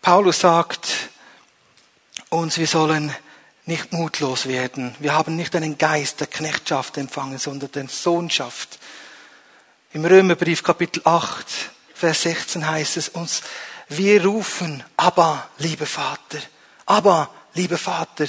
Paulus 0.00 0.40
sagt 0.40 1.11
uns, 2.32 2.58
wir 2.58 2.66
sollen 2.66 3.14
nicht 3.66 3.92
mutlos 3.92 4.46
werden. 4.46 4.94
Wir 4.98 5.14
haben 5.14 5.36
nicht 5.36 5.54
einen 5.54 5.78
Geist 5.78 6.20
der 6.20 6.26
Knechtschaft 6.26 6.96
empfangen, 6.96 7.38
sondern 7.38 7.70
der 7.72 7.88
Sohnschaft. 7.88 8.78
Im 9.92 10.04
Römerbrief 10.04 10.62
Kapitel 10.62 11.02
8, 11.04 11.46
Vers 11.94 12.22
16 12.22 12.68
heißt 12.68 12.96
es 12.96 13.10
uns, 13.10 13.42
wir 13.88 14.24
rufen, 14.24 14.82
aber, 14.96 15.48
liebe 15.58 15.86
Vater, 15.86 16.38
aber, 16.86 17.28
liebe 17.54 17.76
Vater. 17.76 18.26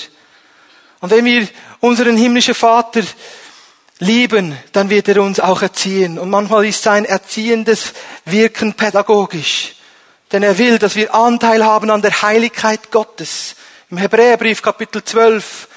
Und 1.00 1.10
wenn 1.10 1.26
wir 1.26 1.48
unseren 1.80 2.18
himmlischen 2.18 2.54
Vater 2.54 3.02
lieben, 4.00 4.58
dann 4.74 4.90
wird 4.90 5.08
er 5.08 5.22
uns 5.22 5.40
auch 5.40 5.62
erziehen. 5.62 6.20
Und 6.20 6.30
manchmal 6.30 6.66
ist 6.66 6.84
sein 6.84 7.06
erziehendes 7.06 7.94
Wirken 8.26 8.74
pädagogisch. 8.74 9.76
Denn 10.32 10.44
er 10.44 10.58
will, 10.58 10.78
dass 10.80 10.96
wir 10.96 11.16
Anteil 11.16 11.64
haben 11.64 11.90
an 11.90 12.02
der 12.02 12.22
Heiligkeit 12.22 12.92
Gottes. 12.92 13.56
Im 13.94 14.00
Hebräerbrief 14.00 14.64
Kapitel 14.64 15.04
12, 15.04 15.68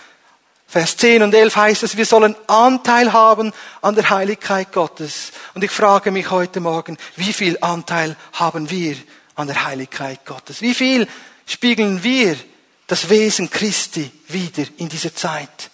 Vers 0.67 0.97
10 0.97 1.23
und 1.23 1.35
11 1.35 1.55
heißt 1.55 1.83
es, 1.83 1.99
wir 1.99 2.07
sollen 2.07 2.35
Anteil 2.47 3.13
haben 3.13 3.53
an 3.83 3.95
der 3.95 4.09
Heiligkeit 4.09 4.73
Gottes. 4.73 5.33
Und 5.53 5.63
ich 5.63 5.71
frage 5.71 6.11
mich 6.11 6.31
heute 6.31 6.61
Morgen, 6.61 6.97
wie 7.17 7.35
viel 7.35 7.59
Anteil 7.61 8.17
haben 8.33 8.71
wir 8.71 8.97
an 9.35 9.49
der 9.49 9.67
Heiligkeit 9.67 10.25
Gottes? 10.25 10.63
Wie 10.63 10.73
viel 10.73 11.07
spiegeln 11.45 12.03
wir 12.03 12.39
das 12.87 13.11
Wesen 13.11 13.51
Christi 13.51 14.11
wieder 14.29 14.65
in 14.79 14.89
dieser 14.89 15.15
Zeit? 15.15 15.71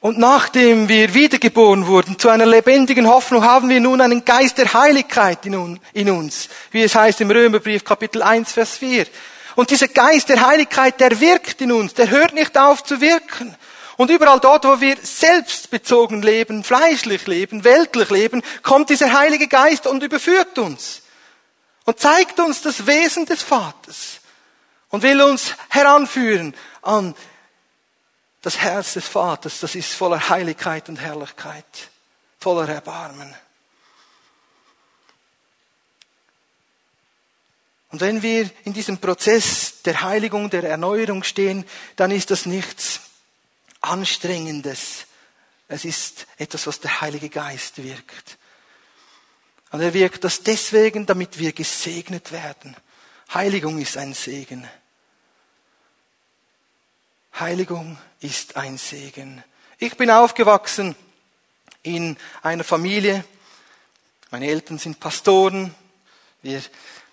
Und 0.00 0.18
nachdem 0.18 0.88
wir 0.88 1.12
wiedergeboren 1.12 1.86
wurden 1.86 2.18
zu 2.18 2.30
einer 2.30 2.46
lebendigen 2.46 3.06
Hoffnung, 3.06 3.44
haben 3.44 3.68
wir 3.68 3.80
nun 3.80 4.00
einen 4.00 4.24
Geist 4.24 4.56
der 4.56 4.72
Heiligkeit 4.72 5.44
in 5.44 6.10
uns, 6.10 6.48
wie 6.70 6.82
es 6.82 6.94
heißt 6.94 7.20
im 7.20 7.30
Römerbrief 7.30 7.84
Kapitel 7.84 8.22
1, 8.22 8.52
Vers 8.52 8.78
4. 8.78 9.06
Und 9.56 9.70
dieser 9.70 9.88
Geist 9.88 10.30
der 10.30 10.46
Heiligkeit, 10.46 10.98
der 11.00 11.20
wirkt 11.20 11.60
in 11.60 11.70
uns, 11.70 11.92
der 11.92 12.08
hört 12.08 12.32
nicht 12.32 12.56
auf 12.56 12.82
zu 12.82 13.02
wirken. 13.02 13.54
Und 13.98 14.10
überall 14.10 14.40
dort, 14.40 14.64
wo 14.64 14.80
wir 14.80 14.96
selbstbezogen 15.02 16.22
leben, 16.22 16.64
fleischlich 16.64 17.26
leben, 17.26 17.62
weltlich 17.64 18.08
leben, 18.08 18.42
kommt 18.62 18.88
dieser 18.88 19.12
Heilige 19.12 19.48
Geist 19.48 19.86
und 19.86 20.02
überführt 20.02 20.58
uns. 20.58 21.02
Und 21.84 22.00
zeigt 22.00 22.40
uns 22.40 22.62
das 22.62 22.86
Wesen 22.86 23.26
des 23.26 23.42
Vaters. 23.42 24.20
Und 24.88 25.02
will 25.02 25.20
uns 25.20 25.54
heranführen 25.68 26.54
an 26.80 27.14
das 28.42 28.58
Herz 28.58 28.94
des 28.94 29.06
Vaters, 29.06 29.60
das 29.60 29.74
ist 29.74 29.92
voller 29.92 30.28
Heiligkeit 30.28 30.88
und 30.88 30.96
Herrlichkeit, 30.96 31.90
voller 32.38 32.68
Erbarmen. 32.68 33.34
Und 37.90 38.00
wenn 38.00 38.22
wir 38.22 38.48
in 38.64 38.72
diesem 38.72 38.98
Prozess 38.98 39.82
der 39.82 40.02
Heiligung, 40.02 40.48
der 40.48 40.64
Erneuerung 40.64 41.24
stehen, 41.24 41.64
dann 41.96 42.12
ist 42.12 42.30
das 42.30 42.46
nichts 42.46 43.00
Anstrengendes. 43.80 45.06
Es 45.66 45.84
ist 45.84 46.26
etwas, 46.38 46.66
was 46.66 46.80
der 46.80 47.00
Heilige 47.00 47.28
Geist 47.28 47.82
wirkt. 47.82 48.38
Und 49.72 49.80
er 49.80 49.92
wirkt 49.94 50.24
das 50.24 50.42
deswegen, 50.42 51.06
damit 51.06 51.38
wir 51.38 51.52
gesegnet 51.52 52.32
werden. 52.32 52.76
Heiligung 53.34 53.78
ist 53.78 53.96
ein 53.96 54.14
Segen. 54.14 54.68
Heiligung 57.40 57.96
ist 58.20 58.56
ein 58.56 58.76
Segen. 58.76 59.42
Ich 59.78 59.96
bin 59.96 60.10
aufgewachsen 60.10 60.94
in 61.82 62.18
einer 62.42 62.64
Familie. 62.64 63.24
Meine 64.30 64.46
Eltern 64.46 64.76
sind 64.78 65.00
Pastoren. 65.00 65.74
Wir, 66.42 66.60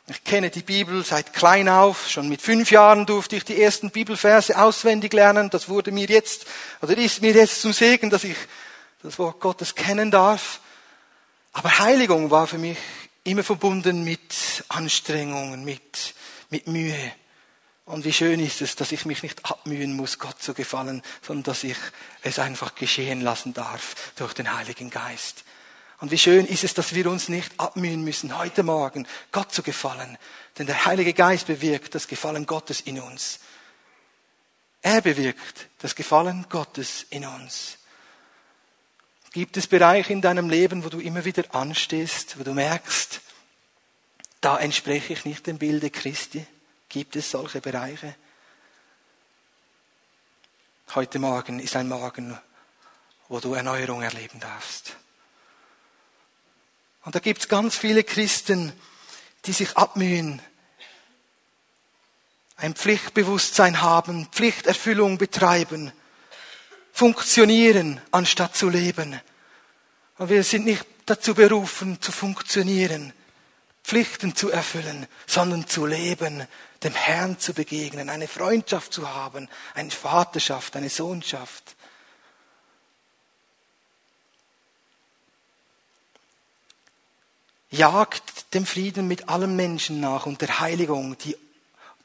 ich 0.07 0.23
kenne 0.25 0.49
die 0.49 0.63
Bibel 0.63 1.05
seit 1.05 1.31
klein 1.31 1.69
auf. 1.69 2.09
Schon 2.09 2.27
mit 2.27 2.41
fünf 2.41 2.71
Jahren 2.71 3.05
durfte 3.05 3.37
ich 3.37 3.45
die 3.45 3.61
ersten 3.61 3.89
Bibelverse 3.89 4.59
auswendig 4.59 5.13
lernen. 5.13 5.49
Das 5.49 5.69
wurde 5.69 5.93
mir 5.93 6.07
jetzt, 6.07 6.45
oder 6.81 6.97
ist 6.97 7.21
mir 7.21 7.31
jetzt 7.31 7.61
zum 7.61 7.71
Segen, 7.71 8.09
dass 8.09 8.25
ich 8.25 8.35
das 9.03 9.17
Wort 9.19 9.39
Gottes 9.39 9.75
kennen 9.75 10.11
darf. 10.11 10.59
Aber 11.53 11.79
Heiligung 11.79 12.31
war 12.31 12.47
für 12.47 12.57
mich 12.57 12.77
immer 13.23 13.43
verbunden 13.43 14.03
mit 14.03 14.65
Anstrengungen, 14.67 15.63
mit, 15.63 16.15
mit 16.49 16.67
Mühe. 16.67 17.13
Und 17.87 18.03
wie 18.03 18.11
schön 18.11 18.41
ist 18.41 18.61
es, 18.61 18.75
dass 18.75 18.91
ich 18.91 19.05
mich 19.05 19.23
nicht 19.23 19.45
abmühen 19.45 19.93
muss, 19.93 20.19
Gott 20.19 20.41
zu 20.41 20.53
gefallen, 20.53 21.01
sondern 21.21 21.43
dass 21.43 21.63
ich 21.63 21.77
es 22.21 22.37
einfach 22.37 22.75
geschehen 22.75 23.21
lassen 23.21 23.53
darf 23.53 24.11
durch 24.17 24.33
den 24.33 24.53
Heiligen 24.53 24.89
Geist. 24.89 25.45
Und 25.99 26.11
wie 26.11 26.17
schön 26.17 26.45
ist 26.45 26.65
es, 26.65 26.73
dass 26.73 26.93
wir 26.93 27.09
uns 27.09 27.29
nicht 27.29 27.57
abmühen 27.57 28.03
müssen, 28.03 28.37
heute 28.37 28.63
Morgen 28.63 29.07
Gott 29.31 29.53
zu 29.53 29.63
gefallen. 29.63 30.17
Denn 30.57 30.67
der 30.67 30.85
Heilige 30.85 31.13
Geist 31.13 31.47
bewirkt 31.47 31.95
das 31.95 32.09
Gefallen 32.09 32.45
Gottes 32.45 32.81
in 32.81 32.99
uns. 32.99 33.39
Er 34.81 35.01
bewirkt 35.01 35.69
das 35.79 35.95
Gefallen 35.95 36.45
Gottes 36.49 37.05
in 37.09 37.25
uns. 37.25 37.77
Gibt 39.31 39.55
es 39.55 39.65
Bereiche 39.65 40.11
in 40.11 40.21
deinem 40.21 40.49
Leben, 40.49 40.83
wo 40.83 40.89
du 40.89 40.99
immer 40.99 41.23
wieder 41.23 41.55
anstehst, 41.55 42.37
wo 42.37 42.43
du 42.43 42.53
merkst, 42.53 43.21
da 44.41 44.59
entspreche 44.59 45.13
ich 45.13 45.23
nicht 45.23 45.47
dem 45.47 45.57
Bilde 45.57 45.89
Christi? 45.89 46.45
Gibt 46.97 47.15
es 47.15 47.29
solche 47.29 47.61
Bereiche? 47.61 48.15
Heute 50.95 51.19
Morgen 51.19 51.59
ist 51.59 51.75
ein 51.75 51.87
Morgen, 51.87 52.35
wo 53.27 53.39
du 53.39 53.53
Erneuerung 53.53 54.01
erleben 54.01 54.39
darfst. 54.39 54.95
Und 57.05 57.13
da 57.13 57.19
gibt 57.19 57.41
es 57.41 57.47
ganz 57.49 57.77
viele 57.77 58.03
Christen, 58.03 58.73
die 59.45 59.53
sich 59.53 59.77
abmühen, 59.77 60.41
ein 62.55 62.73
Pflichtbewusstsein 62.73 63.83
haben, 63.83 64.25
Pflichterfüllung 64.31 65.19
betreiben, 65.19 65.91
funktionieren, 66.93 68.01
anstatt 68.09 68.55
zu 68.55 68.69
leben. 68.69 69.21
Und 70.17 70.29
wir 70.29 70.43
sind 70.43 70.65
nicht 70.65 70.87
dazu 71.05 71.35
berufen, 71.35 72.01
zu 72.01 72.11
funktionieren, 72.11 73.13
Pflichten 73.87 74.35
zu 74.35 74.51
erfüllen, 74.51 75.07
sondern 75.27 75.65
zu 75.65 75.85
leben, 75.85 76.45
dem 76.83 76.93
Herrn 76.93 77.39
zu 77.39 77.53
begegnen, 77.53 78.09
eine 78.09 78.27
Freundschaft 78.27 78.91
zu 78.91 79.09
haben, 79.09 79.47
eine 79.75 79.91
Vaterschaft, 79.91 80.75
eine 80.75 80.89
Sohnschaft. 80.89 81.77
Jagt 87.69 88.53
dem 88.53 88.65
Frieden 88.65 89.07
mit 89.07 89.29
allen 89.29 89.55
Menschen 89.55 90.01
nach 90.01 90.25
und 90.25 90.41
der 90.41 90.59
Heiligung, 90.59 91.17
die, 91.19 91.37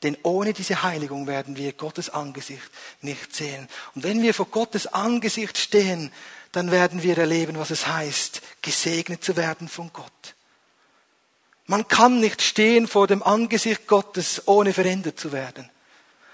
denn 0.05 0.16
ohne 0.23 0.53
diese 0.53 0.85
Heiligung 0.85 1.27
werden 1.27 1.57
wir 1.57 1.73
Gottes 1.73 2.11
Angesicht 2.11 2.71
nicht 3.01 3.35
sehen. 3.35 3.68
Und 3.97 4.05
wenn 4.05 4.23
wir 4.23 4.35
vor 4.35 4.47
Gottes 4.47 4.87
Angesicht 4.87 5.59
stehen, 5.59 6.12
dann 6.53 6.71
werden 6.71 7.03
wir 7.03 7.18
erleben, 7.18 7.59
was 7.59 7.71
es 7.73 7.88
heißt, 7.88 8.40
gesegnet 8.62 9.25
zu 9.25 9.37
werden 9.37 9.68
von 9.68 9.92
Gott. 9.92 10.37
Man 11.72 11.88
kann 11.88 12.20
nicht 12.20 12.42
stehen 12.42 12.87
vor 12.87 13.06
dem 13.06 13.22
Angesicht 13.22 13.87
Gottes, 13.87 14.42
ohne 14.44 14.74
verändert 14.74 15.18
zu 15.18 15.32
werden. 15.32 15.70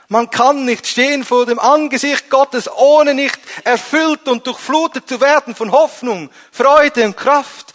Man 0.09 0.31
kann 0.31 0.65
nicht 0.65 0.85
stehen 0.85 1.25
vor 1.25 1.47
dem 1.47 1.61
Angesicht 1.61 2.29
Gottes, 2.29 2.69
ohne 2.69 3.15
nicht 3.15 3.39
erfüllt 3.63 4.27
und 4.27 4.45
durchflutet 4.49 5.09
zu 5.09 5.21
werden 5.21 5.55
von 5.55 5.71
Hoffnung, 5.71 6.29
Freude 6.51 7.05
und 7.05 7.17
Kraft. 7.17 7.73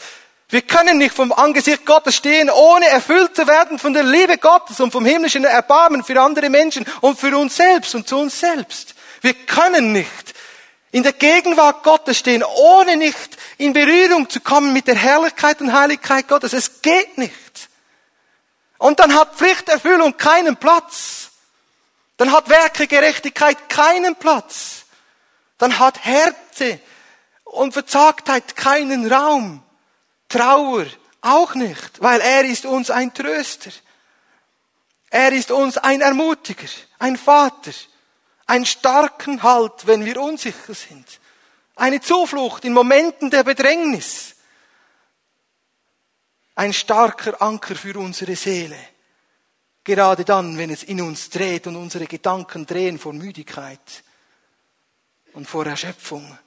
Wir 0.49 0.63
können 0.63 0.97
nicht 0.97 1.15
vom 1.15 1.31
Angesicht 1.31 1.85
Gottes 1.85 2.17
stehen, 2.17 2.49
ohne 2.49 2.85
erfüllt 2.89 3.33
zu 3.33 3.47
werden 3.47 3.79
von 3.79 3.93
der 3.93 4.03
Liebe 4.03 4.37
Gottes 4.37 4.81
und 4.81 4.91
vom 4.91 5.05
himmlischen 5.05 5.45
Erbarmen 5.45 6.03
für 6.03 6.19
andere 6.19 6.49
Menschen 6.49 6.85
und 6.99 7.17
für 7.17 7.37
uns 7.37 7.55
selbst 7.55 7.95
und 7.95 8.09
zu 8.09 8.17
uns 8.17 8.37
selbst. 8.41 8.93
Wir 9.21 9.35
können 9.35 9.93
nicht 9.93 10.33
in 10.91 11.03
der 11.03 11.13
Gegenwart 11.13 11.81
Gottes 11.83 12.17
stehen, 12.17 12.43
ohne 12.43 12.97
nicht 12.97 13.37
in 13.57 13.71
Berührung 13.71 14.29
zu 14.29 14.41
kommen 14.41 14.73
mit 14.73 14.87
der 14.87 14.95
Herrlichkeit 14.95 15.61
und 15.61 15.71
Heiligkeit 15.71 16.27
Gottes. 16.27 16.51
Es 16.51 16.81
geht 16.81 17.17
nicht. 17.17 17.42
Und 18.83 18.99
dann 18.99 19.15
hat 19.15 19.35
Pflichterfüllung 19.35 20.17
keinen 20.17 20.57
Platz. 20.57 21.31
Dann 22.17 22.33
hat 22.33 22.49
Werke 22.49 22.85
Gerechtigkeit 22.85 23.69
keinen 23.69 24.17
Platz. 24.17 24.83
Dann 25.57 25.79
hat 25.79 26.03
Härte, 26.03 26.81
und 27.45 27.71
Verzagtheit 27.71 28.57
keinen 28.57 29.09
Raum. 29.09 29.63
Trauer 30.27 30.85
auch 31.21 31.55
nicht, 31.55 32.01
weil 32.01 32.19
er 32.19 32.43
ist 32.43 32.65
uns 32.65 32.91
ein 32.91 33.13
Tröster. 33.13 33.71
Er 35.09 35.31
ist 35.31 35.49
uns 35.51 35.77
ein 35.77 36.01
Ermutiger, 36.01 36.67
ein 36.99 37.15
Vater, 37.15 37.71
ein 38.47 38.65
starken 38.65 39.43
Halt, 39.43 39.87
wenn 39.87 40.03
wir 40.03 40.19
unsicher 40.19 40.73
sind, 40.73 41.05
eine 41.77 42.01
Zuflucht 42.01 42.65
in 42.65 42.73
Momenten 42.73 43.29
der 43.29 43.45
Bedrängnis, 43.45 44.35
ein 46.55 46.73
starker 46.73 47.41
Anker 47.41 47.75
für 47.75 47.97
unsere 47.97 48.35
Seele, 48.35 48.77
gerade 49.83 50.23
dann, 50.23 50.57
wenn 50.57 50.69
es 50.69 50.83
in 50.83 51.01
uns 51.01 51.29
dreht 51.29 51.67
und 51.67 51.75
unsere 51.75 52.05
Gedanken 52.05 52.65
drehen 52.65 52.99
vor 52.99 53.13
Müdigkeit 53.13 54.03
und 55.33 55.47
vor 55.47 55.65
Erschöpfung. 55.65 56.37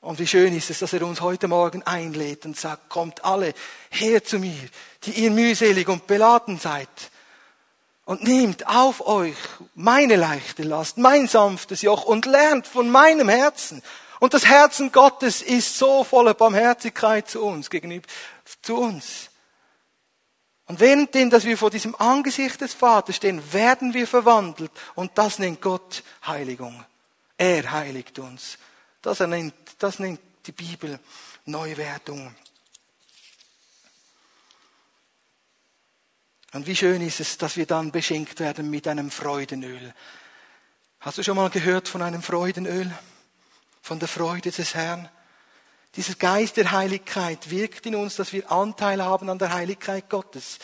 Und 0.00 0.18
wie 0.18 0.26
schön 0.26 0.54
ist 0.54 0.68
es, 0.68 0.80
dass 0.80 0.92
er 0.92 1.02
uns 1.02 1.22
heute 1.22 1.48
Morgen 1.48 1.82
einlädt 1.82 2.44
und 2.44 2.58
sagt, 2.58 2.90
kommt 2.90 3.24
alle 3.24 3.54
her 3.88 4.22
zu 4.22 4.38
mir, 4.38 4.68
die 5.04 5.12
ihr 5.12 5.30
mühselig 5.30 5.88
und 5.88 6.06
beladen 6.06 6.58
seid. 6.58 6.88
Und 8.04 8.22
nehmt 8.22 8.66
auf 8.66 9.06
euch 9.06 9.36
meine 9.74 10.16
leichte 10.16 10.62
Last, 10.62 10.98
mein 10.98 11.26
sanftes 11.26 11.80
Joch 11.80 12.04
und 12.04 12.26
lernt 12.26 12.66
von 12.66 12.90
meinem 12.90 13.30
Herzen. 13.30 13.82
Und 14.20 14.34
das 14.34 14.44
Herzen 14.44 14.92
Gottes 14.92 15.40
ist 15.40 15.78
so 15.78 16.04
voller 16.04 16.34
Barmherzigkeit 16.34 17.26
zu 17.26 17.42
uns, 17.42 17.70
gegenüber, 17.70 18.06
zu 18.62 18.76
uns. 18.76 19.30
Und 20.66 20.80
währenddem, 20.80 21.28
dass 21.28 21.44
wir 21.44 21.58
vor 21.58 21.70
diesem 21.70 21.94
Angesicht 21.96 22.60
des 22.60 22.72
Vaters 22.72 23.16
stehen, 23.16 23.52
werden 23.52 23.92
wir 23.92 24.06
verwandelt. 24.06 24.72
Und 24.94 25.12
das 25.16 25.38
nennt 25.38 25.60
Gott 25.60 26.02
Heiligung. 26.26 26.84
Er 27.36 27.70
heiligt 27.70 28.18
uns. 28.18 28.58
Das 29.02 29.20
nennt, 29.20 29.54
das 29.78 29.98
nennt 29.98 30.20
die 30.46 30.52
Bibel 30.52 30.98
Neuwertung. 31.44 32.34
Und 36.52 36.66
wie 36.66 36.76
schön 36.76 37.02
ist 37.02 37.20
es, 37.20 37.36
dass 37.36 37.56
wir 37.56 37.66
dann 37.66 37.90
beschenkt 37.90 38.40
werden 38.40 38.70
mit 38.70 38.86
einem 38.86 39.10
Freudenöl. 39.10 39.92
Hast 41.00 41.18
du 41.18 41.22
schon 41.22 41.36
mal 41.36 41.50
gehört 41.50 41.88
von 41.88 42.00
einem 42.00 42.22
Freudenöl? 42.22 42.90
Von 43.82 43.98
der 43.98 44.08
Freude 44.08 44.50
des 44.50 44.74
Herrn? 44.74 45.10
Dieser 45.96 46.14
Geist 46.14 46.56
der 46.56 46.72
Heiligkeit 46.72 47.50
wirkt 47.50 47.86
in 47.86 47.94
uns, 47.94 48.16
dass 48.16 48.32
wir 48.32 48.50
Anteil 48.50 49.02
haben 49.04 49.30
an 49.30 49.38
der 49.38 49.52
Heiligkeit 49.52 50.08
Gottes. 50.10 50.58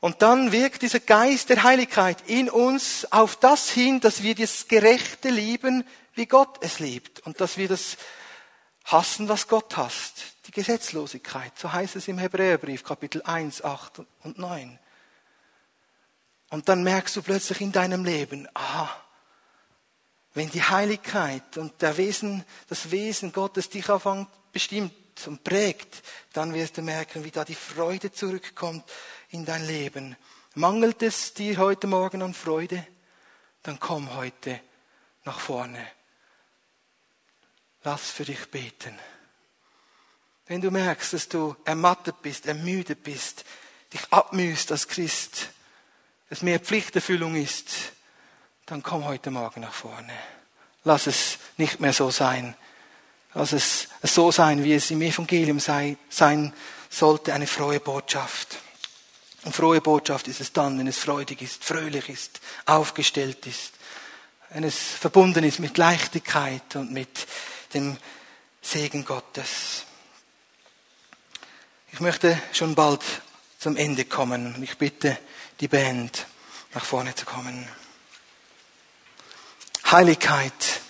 Und 0.00 0.22
dann 0.22 0.50
wirkt 0.52 0.82
dieser 0.82 1.00
Geist 1.00 1.50
der 1.50 1.62
Heiligkeit 1.62 2.22
in 2.26 2.50
uns 2.50 3.06
auf 3.12 3.36
das 3.36 3.70
hin, 3.70 4.00
dass 4.00 4.22
wir 4.22 4.34
das 4.34 4.66
Gerechte 4.68 5.28
lieben, 5.30 5.84
wie 6.14 6.26
Gott 6.26 6.58
es 6.60 6.78
liebt. 6.78 7.20
Und 7.20 7.40
dass 7.40 7.56
wir 7.56 7.68
das 7.68 7.96
hassen, 8.84 9.28
was 9.28 9.48
Gott 9.48 9.76
hasst. 9.76 10.24
Die 10.46 10.50
Gesetzlosigkeit. 10.50 11.56
So 11.58 11.72
heißt 11.72 11.96
es 11.96 12.08
im 12.08 12.18
Hebräerbrief, 12.18 12.82
Kapitel 12.82 13.22
1, 13.22 13.62
8 13.62 14.00
und 14.24 14.38
9. 14.38 14.78
Und 16.50 16.68
dann 16.68 16.82
merkst 16.82 17.14
du 17.16 17.22
plötzlich 17.22 17.60
in 17.60 17.72
deinem 17.72 18.04
Leben, 18.04 18.48
aha, 18.54 18.90
wenn 20.34 20.50
die 20.50 20.62
Heiligkeit 20.62 21.56
und 21.58 21.80
der 21.82 21.96
Wesen, 21.96 22.44
das 22.68 22.90
Wesen 22.90 23.32
Gottes 23.32 23.68
dich 23.68 23.88
anfängt 23.88 24.28
bestimmt 24.52 24.92
und 25.26 25.44
prägt, 25.44 26.02
dann 26.32 26.54
wirst 26.54 26.78
du 26.78 26.82
merken, 26.82 27.24
wie 27.24 27.30
da 27.30 27.44
die 27.44 27.54
Freude 27.54 28.12
zurückkommt 28.12 28.84
in 29.30 29.44
dein 29.44 29.66
Leben. 29.66 30.16
Mangelt 30.54 31.02
es 31.02 31.34
dir 31.34 31.58
heute 31.58 31.86
Morgen 31.86 32.22
an 32.22 32.34
Freude? 32.34 32.86
Dann 33.62 33.78
komm 33.78 34.14
heute 34.14 34.60
nach 35.24 35.38
vorne. 35.38 35.86
Lass 37.84 38.10
für 38.10 38.24
dich 38.24 38.50
beten. 38.50 38.98
Wenn 40.46 40.60
du 40.60 40.70
merkst, 40.70 41.12
dass 41.12 41.28
du 41.28 41.56
ermattet 41.64 42.20
bist, 42.22 42.46
ermüdet 42.46 43.02
bist, 43.02 43.44
dich 43.92 44.02
abmühst 44.10 44.70
als 44.72 44.88
Christ, 44.88 45.50
es 46.28 46.42
mehr 46.42 46.60
Pflichterfüllung 46.60 47.36
ist, 47.36 47.92
dann 48.72 48.82
komm 48.82 49.04
heute 49.04 49.30
Morgen 49.30 49.60
nach 49.60 49.74
vorne. 49.74 50.14
Lass 50.84 51.06
es 51.06 51.36
nicht 51.58 51.78
mehr 51.80 51.92
so 51.92 52.10
sein. 52.10 52.56
Lass 53.34 53.52
es 53.52 53.88
so 54.02 54.32
sein, 54.32 54.64
wie 54.64 54.72
es 54.72 54.90
im 54.90 55.02
Evangelium 55.02 55.60
sei, 55.60 55.98
sein 56.08 56.54
sollte, 56.88 57.34
eine 57.34 57.46
frohe 57.46 57.80
Botschaft. 57.80 58.56
Und 59.44 59.54
frohe 59.54 59.82
Botschaft 59.82 60.26
ist 60.26 60.40
es 60.40 60.54
dann, 60.54 60.78
wenn 60.78 60.86
es 60.86 60.96
freudig 60.96 61.42
ist, 61.42 61.62
fröhlich 61.62 62.08
ist, 62.08 62.40
aufgestellt 62.64 63.46
ist, 63.46 63.74
wenn 64.48 64.64
es 64.64 64.78
verbunden 64.78 65.44
ist 65.44 65.58
mit 65.58 65.76
Leichtigkeit 65.76 66.74
und 66.76 66.92
mit 66.92 67.26
dem 67.74 67.98
Segen 68.62 69.04
Gottes. 69.04 69.84
Ich 71.92 72.00
möchte 72.00 72.40
schon 72.54 72.74
bald 72.74 73.02
zum 73.58 73.76
Ende 73.76 74.06
kommen. 74.06 74.62
Ich 74.62 74.78
bitte 74.78 75.18
die 75.60 75.68
Band 75.68 76.26
nach 76.72 76.86
vorne 76.86 77.14
zu 77.14 77.26
kommen. 77.26 77.68
Heiligkeit 79.92 80.80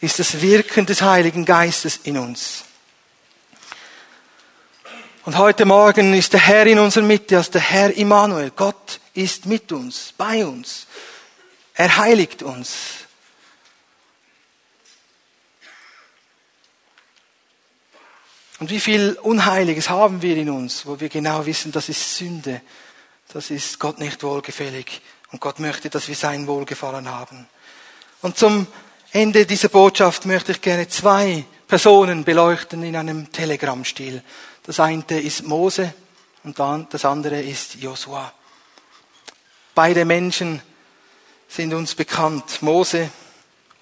ist 0.00 0.18
das 0.18 0.40
Wirken 0.40 0.84
des 0.84 1.02
Heiligen 1.02 1.44
Geistes 1.44 1.98
in 2.02 2.18
uns. 2.18 2.64
Und 5.24 5.38
heute 5.38 5.64
Morgen 5.64 6.14
ist 6.14 6.32
der 6.32 6.40
Herr 6.40 6.66
in 6.66 6.78
unserer 6.78 7.04
Mitte 7.04 7.36
als 7.36 7.50
der 7.50 7.60
Herr 7.60 7.94
Immanuel. 7.94 8.50
Gott 8.50 8.98
ist 9.14 9.46
mit 9.46 9.70
uns, 9.70 10.12
bei 10.16 10.44
uns. 10.44 10.86
Er 11.74 11.96
heiligt 11.98 12.42
uns. 12.42 13.06
Und 18.58 18.70
wie 18.70 18.80
viel 18.80 19.18
Unheiliges 19.22 19.88
haben 19.88 20.22
wir 20.22 20.36
in 20.36 20.50
uns, 20.50 20.84
wo 20.86 20.98
wir 20.98 21.08
genau 21.08 21.46
wissen, 21.46 21.70
das 21.72 21.88
ist 21.88 22.16
Sünde. 22.16 22.60
Das 23.28 23.50
ist 23.50 23.78
Gott 23.78 23.98
nicht 23.98 24.22
wohlgefällig. 24.22 25.00
Und 25.30 25.40
Gott 25.40 25.60
möchte, 25.60 25.88
dass 25.88 26.08
wir 26.08 26.16
sein 26.16 26.46
Wohlgefallen 26.46 27.08
haben. 27.08 27.48
Und 28.22 28.36
zum 28.36 28.66
Ende 29.12 29.46
dieser 29.46 29.68
Botschaft 29.68 30.26
möchte 30.26 30.52
ich 30.52 30.60
gerne 30.60 30.88
zwei 30.88 31.44
Personen 31.66 32.24
beleuchten 32.24 32.82
in 32.82 32.96
einem 32.96 33.30
Telegrammstil. 33.32 34.22
Das 34.64 34.80
eine 34.80 35.04
ist 35.20 35.44
Mose 35.44 35.94
und 36.44 36.58
das 36.58 37.04
andere 37.04 37.40
ist 37.40 37.76
Josua. 37.76 38.32
Beide 39.74 40.04
Menschen 40.04 40.60
sind 41.48 41.72
uns 41.74 41.94
bekannt, 41.94 42.62
Mose 42.62 43.10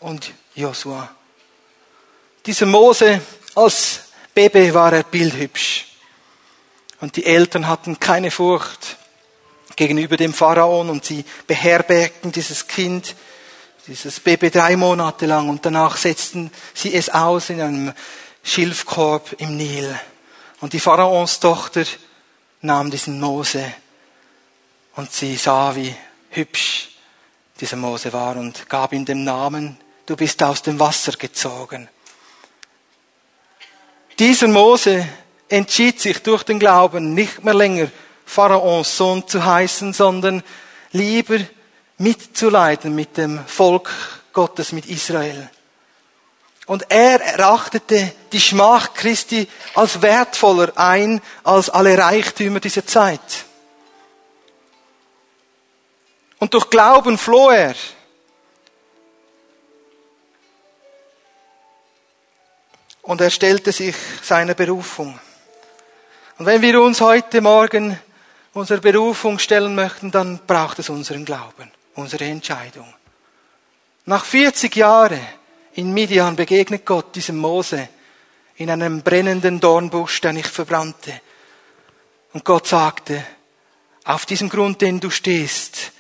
und 0.01 0.33
Josua. 0.55 1.11
Dieser 2.47 2.67
Mose, 2.67 3.21
als 3.55 4.01
Baby 4.35 4.73
war 4.73 4.93
er 4.93 5.03
bildhübsch. 5.03 5.87
Und 7.01 7.17
die 7.17 7.25
Eltern 7.25 7.67
hatten 7.67 8.01
keine 8.01 8.31
Furcht 8.31 8.97
gegenüber 9.77 10.17
dem 10.17 10.33
Pharaon 10.33 10.91
und 10.91 11.05
sie 11.05 11.25
beherbergten 11.47 12.33
dieses 12.33 12.67
Kind 12.67 13.15
dieses 13.89 14.21
Baby 14.21 14.51
drei 14.51 14.77
Monate 14.77 15.25
lang 15.25 15.49
und 15.49 15.65
danach 15.65 15.97
setzten 15.97 16.51
sie 16.75 16.95
es 16.95 17.09
aus 17.09 17.49
in 17.49 17.61
einem 17.61 17.95
Schilfkorb 18.43 19.35
im 19.39 19.57
Nil. 19.57 19.99
Und 20.61 20.75
die 20.75 20.81
Pharaons 20.81 21.41
Tochter 21.41 21.85
nahm 22.61 22.91
diesen 22.91 23.19
Mose 23.19 23.65
und 24.95 25.11
sie 25.11 25.37
sah, 25.37 25.75
wie 25.75 25.95
hübsch 26.31 26.91
dieser 27.61 27.77
Mose 27.77 28.13
war 28.13 28.37
und 28.37 28.69
gab 28.69 28.93
ihm 28.93 29.07
den 29.07 29.25
Namen, 29.25 29.79
du 30.05 30.17
bist 30.17 30.43
aus 30.43 30.61
dem 30.61 30.79
Wasser 30.79 31.13
gezogen. 31.13 31.89
Dieser 34.19 34.49
Mose 34.49 35.09
entschied 35.49 35.99
sich 35.99 36.23
durch 36.23 36.43
den 36.43 36.59
Glauben 36.59 37.15
nicht 37.15 37.43
mehr 37.43 37.55
länger 37.55 37.89
Pharaons 38.27 38.99
Sohn 38.99 39.27
zu 39.27 39.43
heißen, 39.43 39.95
sondern 39.95 40.43
lieber 40.93 41.39
mitzuleiden 41.99 42.95
mit 42.95 43.17
dem 43.17 43.45
Volk 43.47 43.91
Gottes, 44.33 44.73
mit 44.73 44.87
Israel. 44.87 45.51
Und 46.67 46.91
er 46.91 47.21
erachtete 47.21 48.13
die 48.31 48.41
Schmach 48.41 48.93
Christi 48.95 49.49
als 49.75 50.03
wertvoller 50.03 50.73
ein 50.77 51.21
als 51.43 51.71
alle 51.71 51.97
Reichtümer 51.97 52.61
dieser 52.61 52.87
Zeit. 52.87 53.47
Und 56.39 56.55
durch 56.55 56.71
Glauben 56.71 57.19
floh 57.19 57.51
er. 57.51 57.75
Und 63.03 63.23
er 63.23 63.31
stellte 63.31 63.73
sich 63.73 63.97
seiner 64.23 64.55
Berufung. 64.55 65.19
Und 66.37 66.47
wenn 66.47 66.61
wir 66.61 66.81
uns 66.81 67.01
heute 67.01 67.41
Morgen 67.41 67.99
unserer 68.53 68.81
Berufung 68.81 69.39
stellen 69.39 69.75
möchten, 69.75 70.11
dann 70.11 70.39
braucht 70.47 70.79
es 70.79 70.91
unseren 70.91 71.25
Glauben 71.25 71.73
unsere 71.99 72.25
Entscheidung. 72.25 72.87
Nach 74.07 74.25
40 74.25 74.75
Jahren 74.77 75.21
in 75.75 75.93
Midian 75.93 76.37
begegnet 76.37 76.87
Gott 76.87 77.15
diesem 77.15 77.37
Mose 77.37 77.89
in 78.57 78.71
einem 78.71 79.03
brennenden 79.03 79.61
Dornbusch, 79.61 80.21
der 80.21 80.33
nicht 80.33 80.49
verbrannte. 80.49 81.21
Und 82.33 82.45
Gott 82.45 82.67
sagte, 82.67 83.25
auf 84.05 84.27
diesem 84.27 84.49
Grund, 84.49 84.81
den 84.81 85.01
du 85.01 85.11
stehst, 85.11 85.93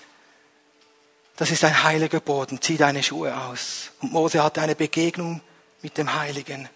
das 1.36 1.50
ist 1.50 1.64
ein 1.64 1.82
heiliger 1.82 2.20
Boden, 2.20 2.60
zieh 2.60 2.76
deine 2.76 3.02
Schuhe 3.02 3.36
aus. 3.36 3.90
Und 4.00 4.12
Mose 4.12 4.42
hatte 4.42 4.62
eine 4.62 4.74
Begegnung 4.74 5.40
mit 5.82 5.98
dem 5.98 6.14
Heiligen. 6.14 6.68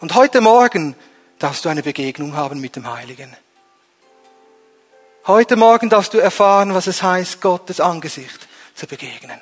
Und 0.00 0.14
heute 0.14 0.40
Morgen 0.40 0.94
darfst 1.38 1.64
du 1.64 1.68
eine 1.68 1.82
Begegnung 1.82 2.36
haben 2.36 2.60
mit 2.60 2.76
dem 2.76 2.90
Heiligen. 2.90 3.34
Heute 5.24 5.54
Morgen 5.54 5.88
darfst 5.88 6.14
du 6.14 6.18
erfahren, 6.18 6.74
was 6.74 6.88
es 6.88 7.00
heißt, 7.00 7.40
Gottes 7.40 7.78
Angesicht 7.78 8.48
zu 8.74 8.88
begegnen. 8.88 9.40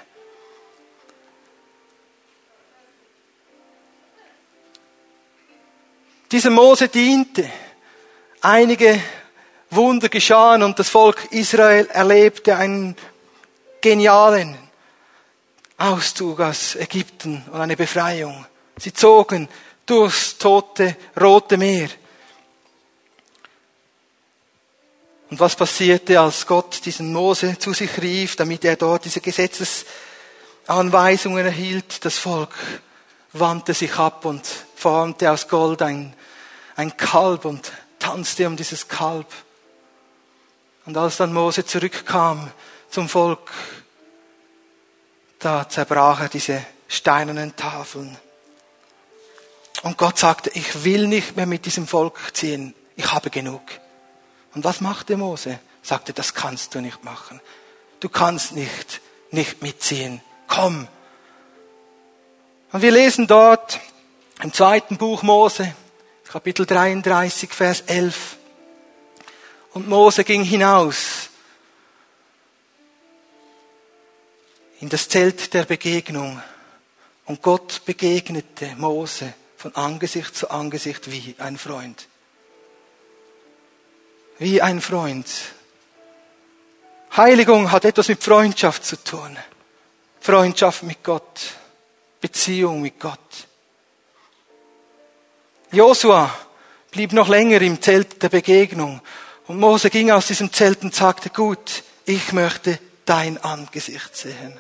Dieser 6.31 6.51
Mose 6.51 6.89
diente. 6.89 7.51
Einige 8.43 9.01
Wunder 9.71 10.11
geschahen 10.11 10.63
und 10.63 10.79
das 10.79 10.91
Volk 10.91 11.29
Israel 11.31 11.87
erlebte 11.87 12.57
einen 12.57 12.95
genialen 13.81 14.59
Auszug 15.79 16.41
aus 16.41 16.77
Ägypten 16.77 17.43
und 17.51 17.59
eine 17.59 17.77
Befreiung. 17.77 18.45
Sie 18.77 18.93
zogen 18.93 19.49
durchs 19.87 20.37
tote 20.37 20.95
Rote 21.19 21.57
Meer. 21.57 21.89
Und 25.31 25.39
was 25.39 25.55
passierte, 25.55 26.19
als 26.21 26.45
Gott 26.47 26.85
diesen 26.85 27.13
Mose 27.13 27.57
zu 27.59 27.73
sich 27.73 28.03
rief, 28.03 28.35
damit 28.35 28.65
er 28.65 28.75
dort 28.75 29.05
diese 29.05 29.21
Gesetzesanweisungen 29.21 31.47
erhielt? 31.47 32.05
Das 32.05 32.19
Volk 32.19 32.53
wandte 33.33 33.75
sich 33.75 33.97
ab 33.97 34.25
und 34.25 34.45
formte 34.75 35.31
aus 35.31 35.47
Gold 35.47 35.83
ein, 35.83 36.17
ein 36.75 36.97
Kalb 36.97 37.45
und 37.45 37.71
tanzte 38.01 38.49
um 38.49 38.57
dieses 38.57 38.89
Kalb. 38.89 39.29
Und 40.87 40.97
als 40.97 41.19
dann 41.19 41.33
Mose 41.33 41.65
zurückkam 41.65 42.51
zum 42.91 43.09
Volk, 43.09 43.53
da 45.39 45.69
zerbrach 45.69 46.23
er 46.23 46.29
diese 46.29 46.61
steinernen 46.89 47.55
Tafeln. 47.55 48.19
Und 49.83 49.97
Gott 49.97 50.19
sagte, 50.19 50.51
ich 50.55 50.83
will 50.83 51.07
nicht 51.07 51.37
mehr 51.37 51.47
mit 51.47 51.67
diesem 51.67 51.87
Volk 51.87 52.35
ziehen. 52.35 52.75
Ich 52.97 53.13
habe 53.13 53.31
genug. 53.31 53.63
Und 54.55 54.65
was 54.65 54.81
machte 54.81 55.17
Mose? 55.17 55.61
Sagte, 55.83 56.13
das 56.13 56.35
kannst 56.35 56.75
du 56.75 56.81
nicht 56.81 57.05
machen. 57.05 57.41
Du 58.01 58.09
kannst 58.09 58.53
nicht, 58.53 59.01
nicht 59.31 59.63
mitziehen. 59.63 60.21
Komm. 60.49 60.89
Und 62.73 62.83
wir 62.83 62.91
lesen 62.91 63.27
dort 63.27 63.81
im 64.43 64.53
zweiten 64.53 64.97
Buch 64.97 65.23
Mose, 65.23 65.75
Kapitel 66.25 66.67
33, 66.67 67.51
Vers 67.53 67.83
11. 67.83 68.37
Und 69.73 69.89
Mose 69.89 70.25
ging 70.25 70.43
hinaus 70.43 71.29
in 74.81 74.89
das 74.89 75.09
Zelt 75.09 75.53
der 75.55 75.65
Begegnung. 75.65 76.43
Und 77.27 77.43
Gott 77.43 77.83
begegnete 77.85 78.75
Mose 78.77 79.35
von 79.57 79.75
Angesicht 79.75 80.35
zu 80.35 80.51
Angesicht 80.51 81.11
wie 81.11 81.37
ein 81.39 81.59
Freund. 81.59 82.09
Wie 84.41 84.63
ein 84.63 84.81
Freund. 84.81 85.27
Heiligung 87.15 87.71
hat 87.71 87.85
etwas 87.85 88.09
mit 88.09 88.25
Freundschaft 88.25 88.87
zu 88.87 88.97
tun. 88.97 89.37
Freundschaft 90.19 90.83
mit 90.83 91.05
Gott. 91.05 91.53
Beziehung 92.23 92.81
mit 92.81 92.99
Gott. 92.99 93.19
Josua 95.73 96.35
blieb 96.91 97.13
noch 97.13 97.29
länger 97.29 97.61
im 97.61 97.83
Zelt 97.83 98.23
der 98.23 98.31
Begegnung. 98.31 99.03
Und 99.47 99.61
Mose 99.61 99.91
ging 99.91 100.11
aus 100.11 100.29
diesem 100.29 100.51
Zelt 100.51 100.83
und 100.85 100.95
sagte, 100.95 101.29
gut, 101.29 101.83
ich 102.07 102.33
möchte 102.33 102.79
dein 103.05 103.37
Angesicht 103.45 104.17
sehen. 104.17 104.59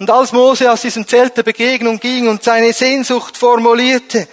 Und 0.00 0.10
als 0.10 0.32
Mose 0.32 0.72
aus 0.72 0.82
diesem 0.82 1.06
Zelt 1.06 1.36
der 1.36 1.44
Begegnung 1.44 2.00
ging 2.00 2.26
und 2.26 2.42
seine 2.42 2.72
Sehnsucht 2.72 3.36
formulierte, 3.36 4.26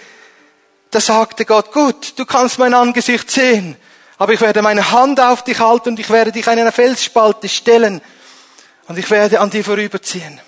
da 0.89 0.99
sagte 0.99 1.45
Gott, 1.45 1.71
gut, 1.71 2.17
du 2.17 2.25
kannst 2.25 2.57
mein 2.57 2.73
Angesicht 2.73 3.29
sehen, 3.29 3.77
aber 4.17 4.33
ich 4.33 4.41
werde 4.41 4.61
meine 4.61 4.91
Hand 4.91 5.19
auf 5.19 5.43
dich 5.43 5.59
halten 5.59 5.89
und 5.89 5.99
ich 5.99 6.09
werde 6.09 6.31
dich 6.31 6.47
in 6.47 6.53
einer 6.53 6.71
Felsspalte 6.71 7.47
stellen 7.49 8.01
und 8.87 8.97
ich 8.97 9.09
werde 9.11 9.39
an 9.39 9.49
dir 9.49 9.63
vorüberziehen. 9.63 10.39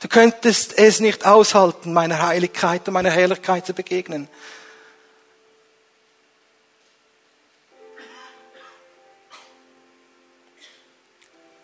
Du 0.00 0.08
könntest 0.08 0.78
es 0.78 1.00
nicht 1.00 1.26
aushalten, 1.26 1.92
meiner 1.92 2.24
Heiligkeit 2.24 2.86
und 2.86 2.94
meiner 2.94 3.10
Herrlichkeit 3.10 3.66
zu 3.66 3.72
begegnen. 3.72 4.28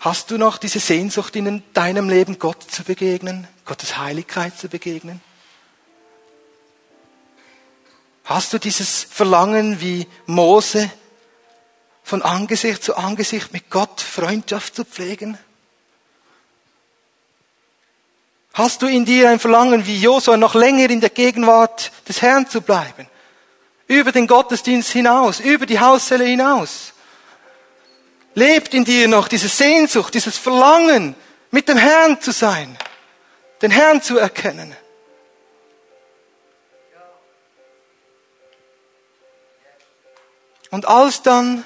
Hast 0.00 0.32
du 0.32 0.38
noch 0.38 0.58
diese 0.58 0.80
Sehnsucht 0.80 1.36
in 1.36 1.62
deinem 1.74 2.08
Leben, 2.08 2.40
Gott 2.40 2.60
zu 2.68 2.82
begegnen, 2.82 3.46
Gottes 3.64 3.98
Heiligkeit 3.98 4.58
zu 4.58 4.68
begegnen? 4.68 5.20
Hast 8.32 8.54
du 8.54 8.58
dieses 8.58 9.02
Verlangen 9.10 9.82
wie 9.82 10.06
Mose, 10.24 10.90
von 12.02 12.22
Angesicht 12.22 12.82
zu 12.82 12.96
Angesicht 12.96 13.52
mit 13.52 13.68
Gott 13.68 14.00
Freundschaft 14.00 14.74
zu 14.74 14.86
pflegen? 14.86 15.36
Hast 18.54 18.80
du 18.80 18.86
in 18.86 19.04
dir 19.04 19.28
ein 19.28 19.38
Verlangen 19.38 19.84
wie 19.84 19.98
Josua, 19.98 20.38
noch 20.38 20.54
länger 20.54 20.88
in 20.88 21.02
der 21.02 21.10
Gegenwart 21.10 21.92
des 22.08 22.22
Herrn 22.22 22.48
zu 22.48 22.62
bleiben? 22.62 23.06
Über 23.86 24.12
den 24.12 24.26
Gottesdienst 24.26 24.88
hinaus, 24.88 25.38
über 25.38 25.66
die 25.66 25.78
Hauszelle 25.78 26.24
hinaus? 26.24 26.94
Lebt 28.34 28.72
in 28.72 28.86
dir 28.86 29.08
noch 29.08 29.28
diese 29.28 29.48
Sehnsucht, 29.48 30.14
dieses 30.14 30.38
Verlangen, 30.38 31.14
mit 31.50 31.68
dem 31.68 31.76
Herrn 31.76 32.18
zu 32.18 32.30
sein, 32.30 32.78
den 33.60 33.70
Herrn 33.70 34.00
zu 34.00 34.16
erkennen? 34.16 34.74
Und 40.72 40.88
als 40.88 41.20
dann 41.20 41.64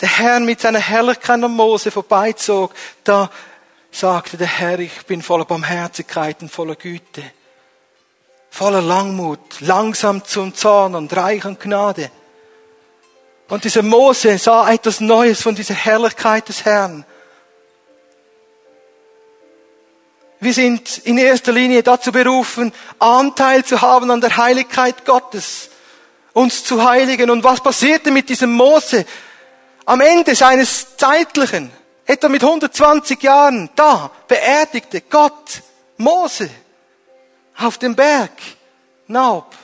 der 0.00 0.08
Herr 0.08 0.40
mit 0.40 0.62
seiner 0.62 0.78
Herrlichkeit 0.80 1.44
an 1.44 1.52
Mose 1.52 1.90
vorbeizog, 1.90 2.72
da 3.04 3.30
sagte 3.90 4.38
der 4.38 4.46
Herr, 4.46 4.78
ich 4.78 5.04
bin 5.04 5.20
voller 5.20 5.44
Barmherzigkeit 5.44 6.40
und 6.40 6.50
voller 6.50 6.76
Güte, 6.76 7.22
voller 8.50 8.80
Langmut, 8.80 9.60
langsam 9.60 10.24
zum 10.24 10.54
Zorn 10.54 10.94
und 10.94 11.14
reich 11.14 11.44
an 11.44 11.58
Gnade. 11.58 12.10
Und 13.50 13.64
dieser 13.64 13.82
Mose 13.82 14.38
sah 14.38 14.72
etwas 14.72 15.00
Neues 15.00 15.42
von 15.42 15.54
dieser 15.54 15.74
Herrlichkeit 15.74 16.48
des 16.48 16.64
Herrn. 16.64 17.04
Wir 20.40 20.54
sind 20.54 20.96
in 21.04 21.18
erster 21.18 21.52
Linie 21.52 21.82
dazu 21.82 22.12
berufen, 22.12 22.72
Anteil 22.98 23.62
zu 23.62 23.82
haben 23.82 24.10
an 24.10 24.22
der 24.22 24.38
Heiligkeit 24.38 25.04
Gottes, 25.04 25.68
uns 26.32 26.64
zu 26.64 26.82
heiligen. 26.84 27.30
Und 27.30 27.44
was 27.44 27.62
passierte 27.62 28.10
mit 28.10 28.28
diesem 28.28 28.52
Mose? 28.52 29.04
Am 29.84 30.00
Ende 30.00 30.34
seines 30.34 30.96
zeitlichen, 30.96 31.70
etwa 32.06 32.28
mit 32.28 32.42
120 32.42 33.22
Jahren, 33.22 33.70
da 33.74 34.10
beerdigte 34.28 35.00
Gott 35.02 35.62
Mose 35.96 36.48
auf 37.58 37.78
dem 37.78 37.94
Berg 37.94 38.32
Naub. 39.08 39.54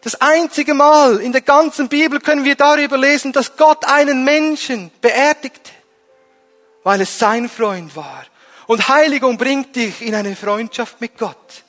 Das 0.00 0.20
einzige 0.20 0.74
Mal 0.74 1.20
in 1.20 1.32
der 1.32 1.40
ganzen 1.40 1.88
Bibel 1.88 2.20
können 2.20 2.44
wir 2.44 2.54
darüber 2.54 2.96
lesen, 2.96 3.32
dass 3.32 3.56
Gott 3.56 3.84
einen 3.84 4.24
Menschen 4.24 4.90
beerdigte, 5.00 5.70
weil 6.84 7.00
es 7.00 7.18
sein 7.18 7.48
Freund 7.48 7.94
war. 7.96 8.24
Und 8.66 8.88
Heiligung 8.88 9.36
bringt 9.36 9.74
dich 9.76 10.02
in 10.02 10.14
eine 10.14 10.36
Freundschaft 10.36 11.00
mit 11.00 11.18
Gott. 11.18 11.64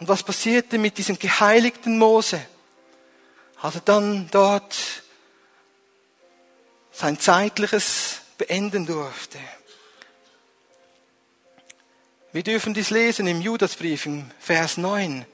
Und 0.00 0.08
was 0.08 0.22
passierte 0.22 0.78
mit 0.78 0.98
diesem 0.98 1.18
geheiligten 1.18 1.98
Mose, 1.98 2.40
als 3.62 3.76
er 3.76 3.80
dann 3.82 4.28
dort 4.30 4.74
sein 6.90 7.18
zeitliches 7.20 8.20
beenden 8.38 8.86
durfte? 8.86 9.38
Wir 12.32 12.42
dürfen 12.42 12.74
dies 12.74 12.90
lesen 12.90 13.26
im 13.26 13.40
Judasbrief 13.40 14.06
im 14.06 14.30
Vers 14.38 14.76
9 14.76 15.26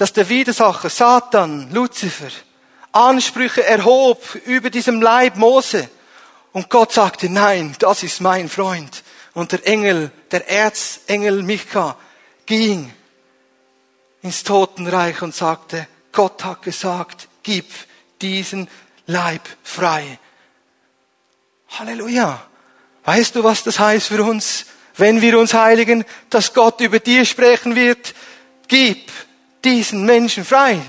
dass 0.00 0.14
der 0.14 0.30
Widersacher 0.30 0.88
Satan, 0.88 1.70
Luzifer, 1.72 2.30
Ansprüche 2.90 3.62
erhob 3.62 4.34
über 4.46 4.70
diesem 4.70 5.02
Leib 5.02 5.36
Mose. 5.36 5.90
Und 6.52 6.70
Gott 6.70 6.92
sagte, 6.92 7.28
nein, 7.28 7.76
das 7.80 8.02
ist 8.02 8.22
mein 8.22 8.48
Freund. 8.48 9.02
Und 9.34 9.52
der 9.52 9.66
Engel, 9.66 10.10
der 10.30 10.48
Erzengel 10.48 11.42
Micha, 11.42 11.98
ging 12.46 12.90
ins 14.22 14.42
Totenreich 14.42 15.22
und 15.22 15.34
sagte, 15.34 15.86
Gott 16.12 16.44
hat 16.44 16.62
gesagt, 16.62 17.28
gib 17.42 17.66
diesen 18.20 18.68
Leib 19.06 19.42
frei. 19.62 20.18
Halleluja. 21.78 22.46
Weißt 23.04 23.34
du, 23.34 23.44
was 23.44 23.64
das 23.64 23.78
heißt 23.78 24.08
für 24.08 24.22
uns, 24.22 24.66
wenn 24.96 25.20
wir 25.20 25.38
uns 25.38 25.54
heiligen, 25.54 26.04
dass 26.28 26.52
Gott 26.52 26.80
über 26.80 26.98
dir 26.98 27.24
sprechen 27.24 27.74
wird? 27.74 28.14
Gib 28.68 29.10
diesen 29.64 30.04
Menschen 30.04 30.44
frei. 30.44 30.80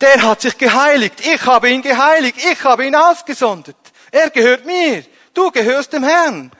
Der 0.00 0.22
hat 0.22 0.40
sich 0.40 0.56
geheiligt. 0.58 1.20
Ich 1.20 1.44
habe 1.46 1.70
ihn 1.70 1.82
geheiligt. 1.82 2.36
Ich 2.50 2.64
habe 2.64 2.86
ihn 2.86 2.94
ausgesondert. 2.94 3.76
Er 4.10 4.30
gehört 4.30 4.64
mir. 4.64 5.04
Du 5.34 5.50
gehörst 5.50 5.92
dem 5.92 6.04
Herrn. 6.04 6.50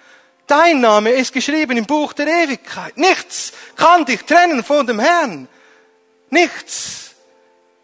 Dein 0.46 0.80
Name 0.80 1.10
ist 1.10 1.32
geschrieben 1.32 1.76
im 1.76 1.86
Buch 1.86 2.12
der 2.12 2.26
Ewigkeit. 2.26 2.96
Nichts 2.96 3.52
kann 3.76 4.04
dich 4.04 4.22
trennen 4.24 4.62
von 4.62 4.86
dem 4.86 5.00
Herrn. 5.00 5.48
Nichts. 6.34 7.14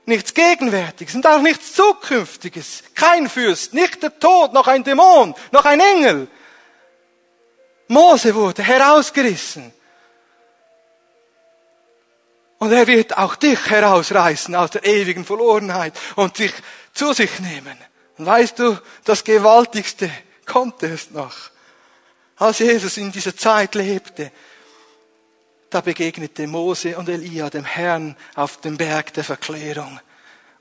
Nichts 0.06 0.34
Gegenwärtiges 0.34 1.14
und 1.14 1.24
auch 1.24 1.40
nichts 1.40 1.72
Zukünftiges. 1.74 2.82
Kein 2.96 3.28
Fürst, 3.28 3.74
nicht 3.74 4.02
der 4.02 4.18
Tod, 4.18 4.52
noch 4.52 4.66
ein 4.66 4.82
Dämon, 4.82 5.36
noch 5.52 5.64
ein 5.64 5.78
Engel. 5.78 6.26
Mose 7.86 8.34
wurde 8.34 8.64
herausgerissen. 8.64 9.72
Und 12.58 12.72
er 12.72 12.88
wird 12.88 13.16
auch 13.16 13.36
dich 13.36 13.70
herausreißen 13.70 14.54
aus 14.56 14.72
der 14.72 14.84
ewigen 14.84 15.24
Verlorenheit 15.24 15.94
und 16.16 16.36
dich 16.36 16.52
zu 16.92 17.12
sich 17.12 17.38
nehmen. 17.38 17.78
Und 18.18 18.26
weißt 18.26 18.58
du, 18.58 18.76
das 19.04 19.22
Gewaltigste 19.22 20.10
kommt 20.44 20.82
erst 20.82 21.12
noch. 21.12 21.36
Als 22.36 22.58
Jesus 22.58 22.96
in 22.96 23.12
dieser 23.12 23.36
Zeit 23.36 23.76
lebte, 23.76 24.32
da 25.70 25.80
begegnete 25.80 26.46
Mose 26.46 26.98
und 26.98 27.08
Elia 27.08 27.48
dem 27.48 27.64
Herrn 27.64 28.16
auf 28.34 28.60
dem 28.60 28.76
Berg 28.76 29.14
der 29.14 29.24
Verklärung. 29.24 30.00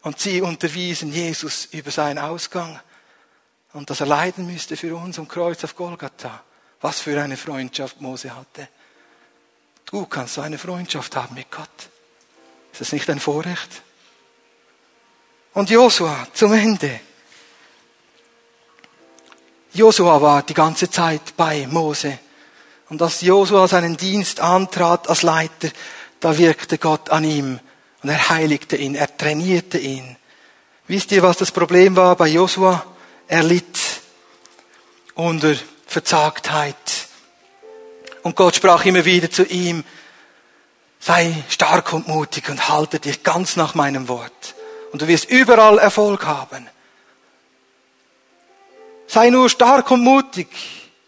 Und 0.01 0.20
sie 0.20 0.41
unterwiesen 0.41 1.12
Jesus 1.12 1.66
über 1.72 1.91
seinen 1.91 2.20
Ausgang 2.20 2.80
und 3.74 3.89
dass 3.89 3.99
er 3.99 4.07
leiden 4.07 4.45
müsste 4.45 4.78
für 4.78 4.95
uns 4.95 5.20
am 5.20 5.28
Kreuz 5.28 5.64
auf 5.64 5.76
Golgatha. 5.76 6.43
Was 6.82 7.01
für 7.01 7.22
eine 7.22 7.36
Freundschaft 7.36 7.99
Mose 7.99 8.34
hatte. 8.34 8.70
Du 9.86 10.05
kannst 10.05 10.36
so 10.36 10.41
eine 10.41 10.57
Freundschaft 10.57 11.16
haben 11.16 11.36
mit 11.36 11.51
Gott. 11.51 11.89
Ist 12.72 12.80
das 12.80 12.91
nicht 12.93 13.10
ein 13.10 13.20
Vorrecht? 13.20 13.82
Und 15.53 15.70
Josua 15.70 16.28
zum 16.34 16.53
Ende. 16.53 17.01
Josua 19.74 20.22
war 20.22 20.43
die 20.43 20.53
ganze 20.53 20.89
Zeit 20.89 21.36
bei 21.36 21.68
Mose. 21.68 22.20
Und 22.89 23.01
als 23.01 23.21
Josua 23.21 23.67
seinen 23.67 23.97
Dienst 23.97 24.39
antrat 24.39 25.09
als 25.09 25.21
Leiter, 25.21 25.69
da 26.19 26.37
wirkte 26.37 26.77
Gott 26.77 27.11
an 27.11 27.23
ihm 27.23 27.59
und 28.01 28.09
er 28.09 28.29
heiligte 28.29 28.75
ihn, 28.75 28.95
er 28.95 29.15
trainierte 29.15 29.77
ihn. 29.77 30.17
Wisst 30.87 31.11
ihr, 31.11 31.21
was 31.21 31.37
das 31.37 31.51
Problem 31.51 31.95
war 31.95 32.15
bei 32.15 32.27
Josua? 32.27 32.83
Er 33.27 33.43
litt 33.43 33.79
unter 35.13 35.55
Verzagtheit. 35.85 36.75
Und 38.23 38.35
Gott 38.35 38.55
sprach 38.55 38.83
immer 38.85 39.05
wieder 39.05 39.29
zu 39.29 39.43
ihm, 39.43 39.83
sei 40.99 41.43
stark 41.49 41.93
und 41.93 42.07
mutig 42.07 42.49
und 42.49 42.69
halte 42.69 42.99
dich 42.99 43.21
ganz 43.23 43.55
nach 43.55 43.75
meinem 43.75 44.07
Wort. 44.07 44.55
Und 44.91 45.03
du 45.03 45.07
wirst 45.07 45.29
überall 45.29 45.77
Erfolg 45.77 46.25
haben. 46.25 46.67
Sei 49.07 49.29
nur 49.29 49.49
stark 49.49 49.91
und 49.91 50.01
mutig. 50.01 50.47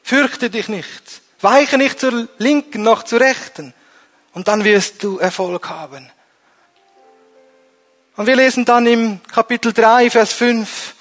Fürchte 0.03 0.49
dich 0.49 0.67
nicht. 0.67 1.20
Weiche 1.41 1.77
nicht 1.77 1.99
zur 1.99 2.27
linken 2.37 2.83
noch 2.83 3.03
zur 3.03 3.19
rechten. 3.19 3.73
Und 4.33 4.47
dann 4.47 4.63
wirst 4.63 5.03
du 5.03 5.19
Erfolg 5.19 5.69
haben. 5.69 6.09
Und 8.15 8.27
wir 8.27 8.35
lesen 8.35 8.65
dann 8.65 8.85
im 8.85 9.19
Kapitel 9.31 9.73
3, 9.73 10.09
Vers 10.09 10.33
5, 10.33 10.95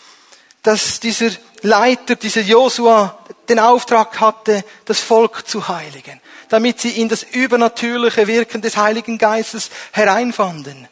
dass 0.62 1.00
dieser 1.00 1.30
Leiter, 1.62 2.16
dieser 2.16 2.40
Josua, 2.40 3.18
den 3.48 3.58
Auftrag 3.58 4.20
hatte, 4.20 4.64
das 4.84 5.00
Volk 5.00 5.46
zu 5.46 5.68
heiligen, 5.68 6.20
damit 6.48 6.80
sie 6.80 7.00
in 7.00 7.08
das 7.08 7.24
übernatürliche 7.24 8.26
Wirken 8.26 8.62
des 8.62 8.76
Heiligen 8.76 9.18
Geistes 9.18 9.70
hereinfanden. 9.92 10.88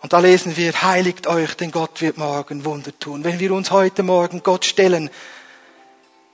Und 0.00 0.12
da 0.12 0.18
lesen 0.18 0.56
wir, 0.56 0.82
heiligt 0.82 1.28
euch, 1.28 1.54
denn 1.54 1.70
Gott 1.70 2.00
wird 2.00 2.18
morgen 2.18 2.64
Wunder 2.64 2.90
tun. 2.98 3.22
Wenn 3.22 3.38
wir 3.38 3.52
uns 3.52 3.70
heute 3.70 4.02
Morgen 4.02 4.42
Gott 4.42 4.64
stellen, 4.64 5.10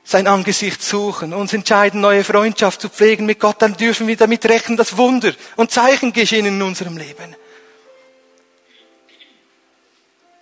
sein 0.08 0.26
Angesicht 0.26 0.82
suchen, 0.82 1.34
uns 1.34 1.52
entscheiden, 1.52 2.00
neue 2.00 2.24
Freundschaft 2.24 2.80
zu 2.80 2.88
pflegen 2.88 3.26
mit 3.26 3.38
Gott, 3.38 3.60
dann 3.60 3.76
dürfen 3.76 4.06
wir 4.06 4.16
damit 4.16 4.46
rechnen, 4.46 4.78
dass 4.78 4.96
Wunder 4.96 5.34
und 5.56 5.70
Zeichen 5.70 6.14
geschehen 6.14 6.46
in 6.46 6.62
unserem 6.62 6.96
Leben. 6.96 7.36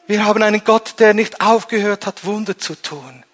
Wir 0.06 0.24
haben 0.24 0.40
einen 0.44 0.62
Gott, 0.62 0.94
der 1.00 1.14
nicht 1.14 1.40
aufgehört 1.40 2.06
hat, 2.06 2.24
Wunder 2.24 2.56
zu 2.56 2.80
tun. 2.80 3.24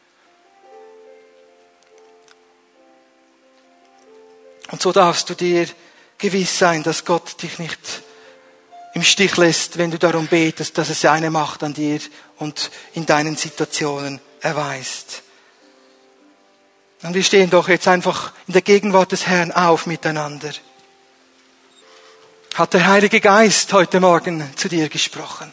Und 4.70 4.80
so 4.80 4.90
darfst 4.90 5.28
du 5.28 5.34
dir 5.34 5.66
gewiss 6.16 6.58
sein, 6.58 6.82
dass 6.82 7.04
Gott 7.04 7.42
dich 7.42 7.58
nicht 7.58 7.78
im 8.94 9.02
Stich 9.02 9.36
lässt, 9.36 9.76
wenn 9.76 9.90
du 9.90 9.98
darum 9.98 10.28
betest, 10.28 10.78
dass 10.78 10.88
es 10.88 11.02
seine 11.02 11.30
Macht 11.30 11.62
an 11.62 11.74
dir 11.74 12.00
und 12.38 12.70
in 12.94 13.04
deinen 13.04 13.36
Situationen 13.36 14.18
erweist. 14.40 15.21
Und 17.02 17.14
wir 17.14 17.24
stehen 17.24 17.50
doch 17.50 17.68
jetzt 17.68 17.88
einfach 17.88 18.32
in 18.46 18.52
der 18.52 18.62
Gegenwart 18.62 19.12
des 19.12 19.26
Herrn 19.26 19.50
auf 19.50 19.86
miteinander. 19.86 20.52
Hat 22.54 22.74
der 22.74 22.86
Heilige 22.86 23.20
Geist 23.20 23.72
heute 23.72 23.98
Morgen 23.98 24.56
zu 24.56 24.68
dir 24.68 24.88
gesprochen? 24.88 25.52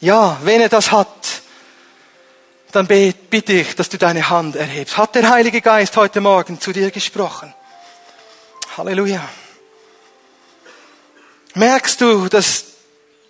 Ja, 0.00 0.38
wenn 0.42 0.60
er 0.60 0.68
das 0.68 0.92
hat, 0.92 1.42
dann 2.72 2.86
bitte 2.86 3.52
ich, 3.52 3.76
dass 3.76 3.88
du 3.88 3.98
deine 3.98 4.28
Hand 4.30 4.56
erhebst. 4.56 4.96
Hat 4.96 5.14
der 5.14 5.28
Heilige 5.28 5.60
Geist 5.60 5.96
heute 5.96 6.20
Morgen 6.20 6.60
zu 6.60 6.72
dir 6.72 6.90
gesprochen? 6.90 7.54
Halleluja. 8.76 9.28
Merkst 11.54 12.00
du, 12.00 12.28
dass 12.28 12.64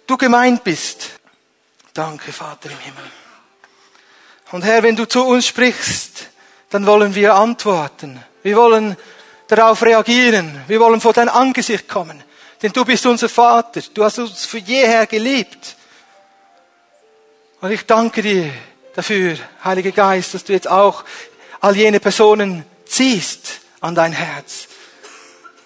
du 0.07 0.17
gemeint 0.17 0.65
bist? 0.65 1.11
Danke, 1.93 2.33
Vater 2.33 2.71
im 2.71 2.79
Himmel. 2.79 3.24
Und 4.55 4.63
Herr, 4.63 4.85
wenn 4.85 4.95
du 4.95 5.05
zu 5.05 5.25
uns 5.25 5.49
sprichst, 5.49 6.29
dann 6.71 6.87
wollen 6.87 7.13
wir 7.17 7.35
antworten. 7.35 8.23
Wir 8.45 8.55
wollen 8.55 8.97
darauf 9.49 9.83
reagieren. 9.83 10.63
Wir 10.69 10.79
wollen 10.79 11.01
vor 11.01 11.13
dein 11.13 11.29
Angesicht 11.29 11.89
kommen. 11.89 12.23
Denn 12.63 12.71
du 12.71 12.85
bist 12.85 13.05
unser 13.05 13.29
Vater. 13.29 13.81
Du 13.93 14.05
hast 14.05 14.21
uns 14.21 14.45
für 14.45 14.59
jeher 14.59 15.09
geliebt. 15.09 15.75
Und 17.63 17.73
ich 17.73 17.85
danke 17.85 18.23
dir 18.23 18.53
dafür, 18.95 19.37
Heiliger 19.65 19.91
Geist, 19.91 20.35
dass 20.35 20.45
du 20.45 20.53
jetzt 20.53 20.71
auch 20.71 21.03
all 21.61 21.75
jene 21.75 21.99
Personen 21.99 22.65
ziehst 22.87 23.59
an 23.81 23.97
dein 23.97 24.13
Herz 24.13 24.69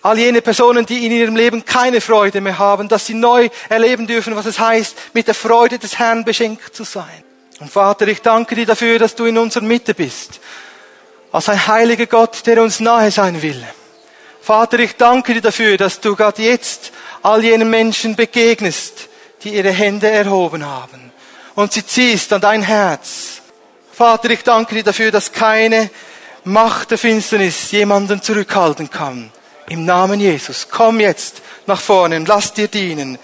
all 0.01 0.17
jene 0.17 0.41
Personen, 0.41 0.87
die 0.87 1.05
in 1.05 1.13
ihrem 1.13 1.37
Leben 1.37 1.65
keine 1.65 2.01
Freude 2.01 2.41
mehr 2.41 2.59
haben, 2.59 2.89
dass 2.89 3.05
sie 3.05 3.15
neu 3.15 3.51
erleben 3.69 4.07
dürfen, 4.07 4.37
was 4.37 4.47
es 4.47 4.59
heißt, 4.59 4.97
mit 5.13 5.27
der 5.27 5.35
Freude 5.35 5.79
des 5.79 5.99
Herrn 5.99 6.25
beschenkt 6.25 6.75
zu 6.75 6.85
sein. 6.85 7.25
Und 7.61 7.71
Vater, 7.71 8.07
ich 8.09 8.23
danke 8.23 8.55
dir 8.55 8.67
dafür, 8.67 8.99
dass 8.99 9.15
du 9.15 9.25
in 9.25 9.39
unserer 9.39 9.65
Mitte 9.65 9.95
bist, 9.95 10.41
als 11.33 11.49
ein 11.49 11.67
heiliger 11.67 12.07
Gott, 12.07 12.47
der 12.47 12.63
uns 12.63 12.81
nahe 12.81 13.11
sein 13.11 13.43
will. 13.43 13.63
Vater, 14.41 14.79
ich 14.79 14.97
danke 14.97 15.35
dir 15.35 15.41
dafür, 15.41 15.77
dass 15.77 16.01
du 16.01 16.15
gerade 16.17 16.43
jetzt 16.43 16.93
all 17.23 17.43
jenen 17.43 17.69
Menschen 17.69 18.17
begegnest, 18.17 19.09
die 19.43 19.55
ihre 19.55 19.73
Hände 19.73 20.09
erhoben 20.09 20.65
haben 20.65 21.13
und 21.55 21.73
sie 21.73 21.85
ziehst 21.85 22.33
an 22.33 22.41
dein 22.41 22.63
Herz. 22.63 23.43
Vater, 23.93 24.31
ich 24.31 24.45
danke 24.45 24.77
dir 24.77 24.85
dafür, 24.85 25.11
dass 25.11 25.33
keine 25.33 25.91
Macht 26.45 26.93
der 26.93 26.99
Finsternis 26.99 27.73
jemanden 27.73 28.23
zurückhalten 28.23 28.91
kann 28.91 29.33
im 29.69 29.85
Namen 29.85 30.21
Jesus, 30.21 30.69
komm 30.71 31.01
jetzt 31.01 31.43
nach 31.67 31.81
vorne 31.81 32.17
und 32.17 32.29
lass 32.29 32.55
dir 32.55 32.69
dienen. 32.69 33.19